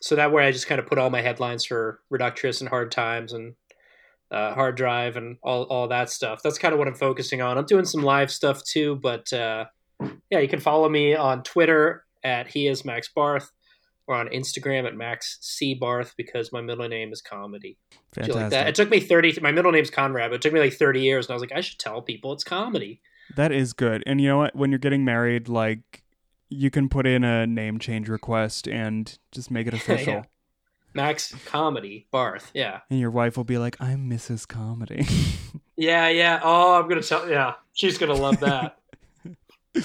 [0.00, 2.92] So that way, I just kind of put all my headlines for Reductress and Hard
[2.92, 3.54] Times and
[4.30, 6.40] uh, Hard Drive and all, all that stuff.
[6.42, 7.58] That's kind of what I'm focusing on.
[7.58, 9.66] I'm doing some live stuff too, but uh,
[10.30, 13.50] yeah, you can follow me on Twitter at he is Max Barth
[14.06, 17.76] or on Instagram at Max C Barth because my middle name is comedy.
[18.14, 18.34] Fantastic.
[18.34, 18.68] like that?
[18.68, 21.26] It took me 30, my middle name's Conrad, but it took me like 30 years.
[21.26, 23.00] And I was like, I should tell people it's comedy.
[23.36, 24.02] That is good.
[24.06, 24.56] And you know what?
[24.56, 26.02] When you're getting married, like
[26.48, 30.12] you can put in a name change request and just make it official.
[30.14, 30.22] Yeah.
[30.94, 32.50] Max Comedy Barth.
[32.54, 32.80] Yeah.
[32.90, 34.46] And your wife will be like, I'm Mrs.
[34.48, 35.06] Comedy.
[35.80, 36.40] Yeah, yeah.
[36.42, 37.30] Oh, I'm gonna tell.
[37.30, 38.78] Yeah, she's gonna love that.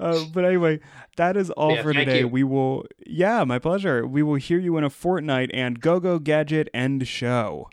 [0.00, 0.80] uh, but anyway,
[1.18, 2.20] that is all Yeah, for today.
[2.20, 2.28] you.
[2.28, 4.06] We will, yeah, my pleasure.
[4.06, 7.68] We will hear you in a fortnight and go go gadget end show.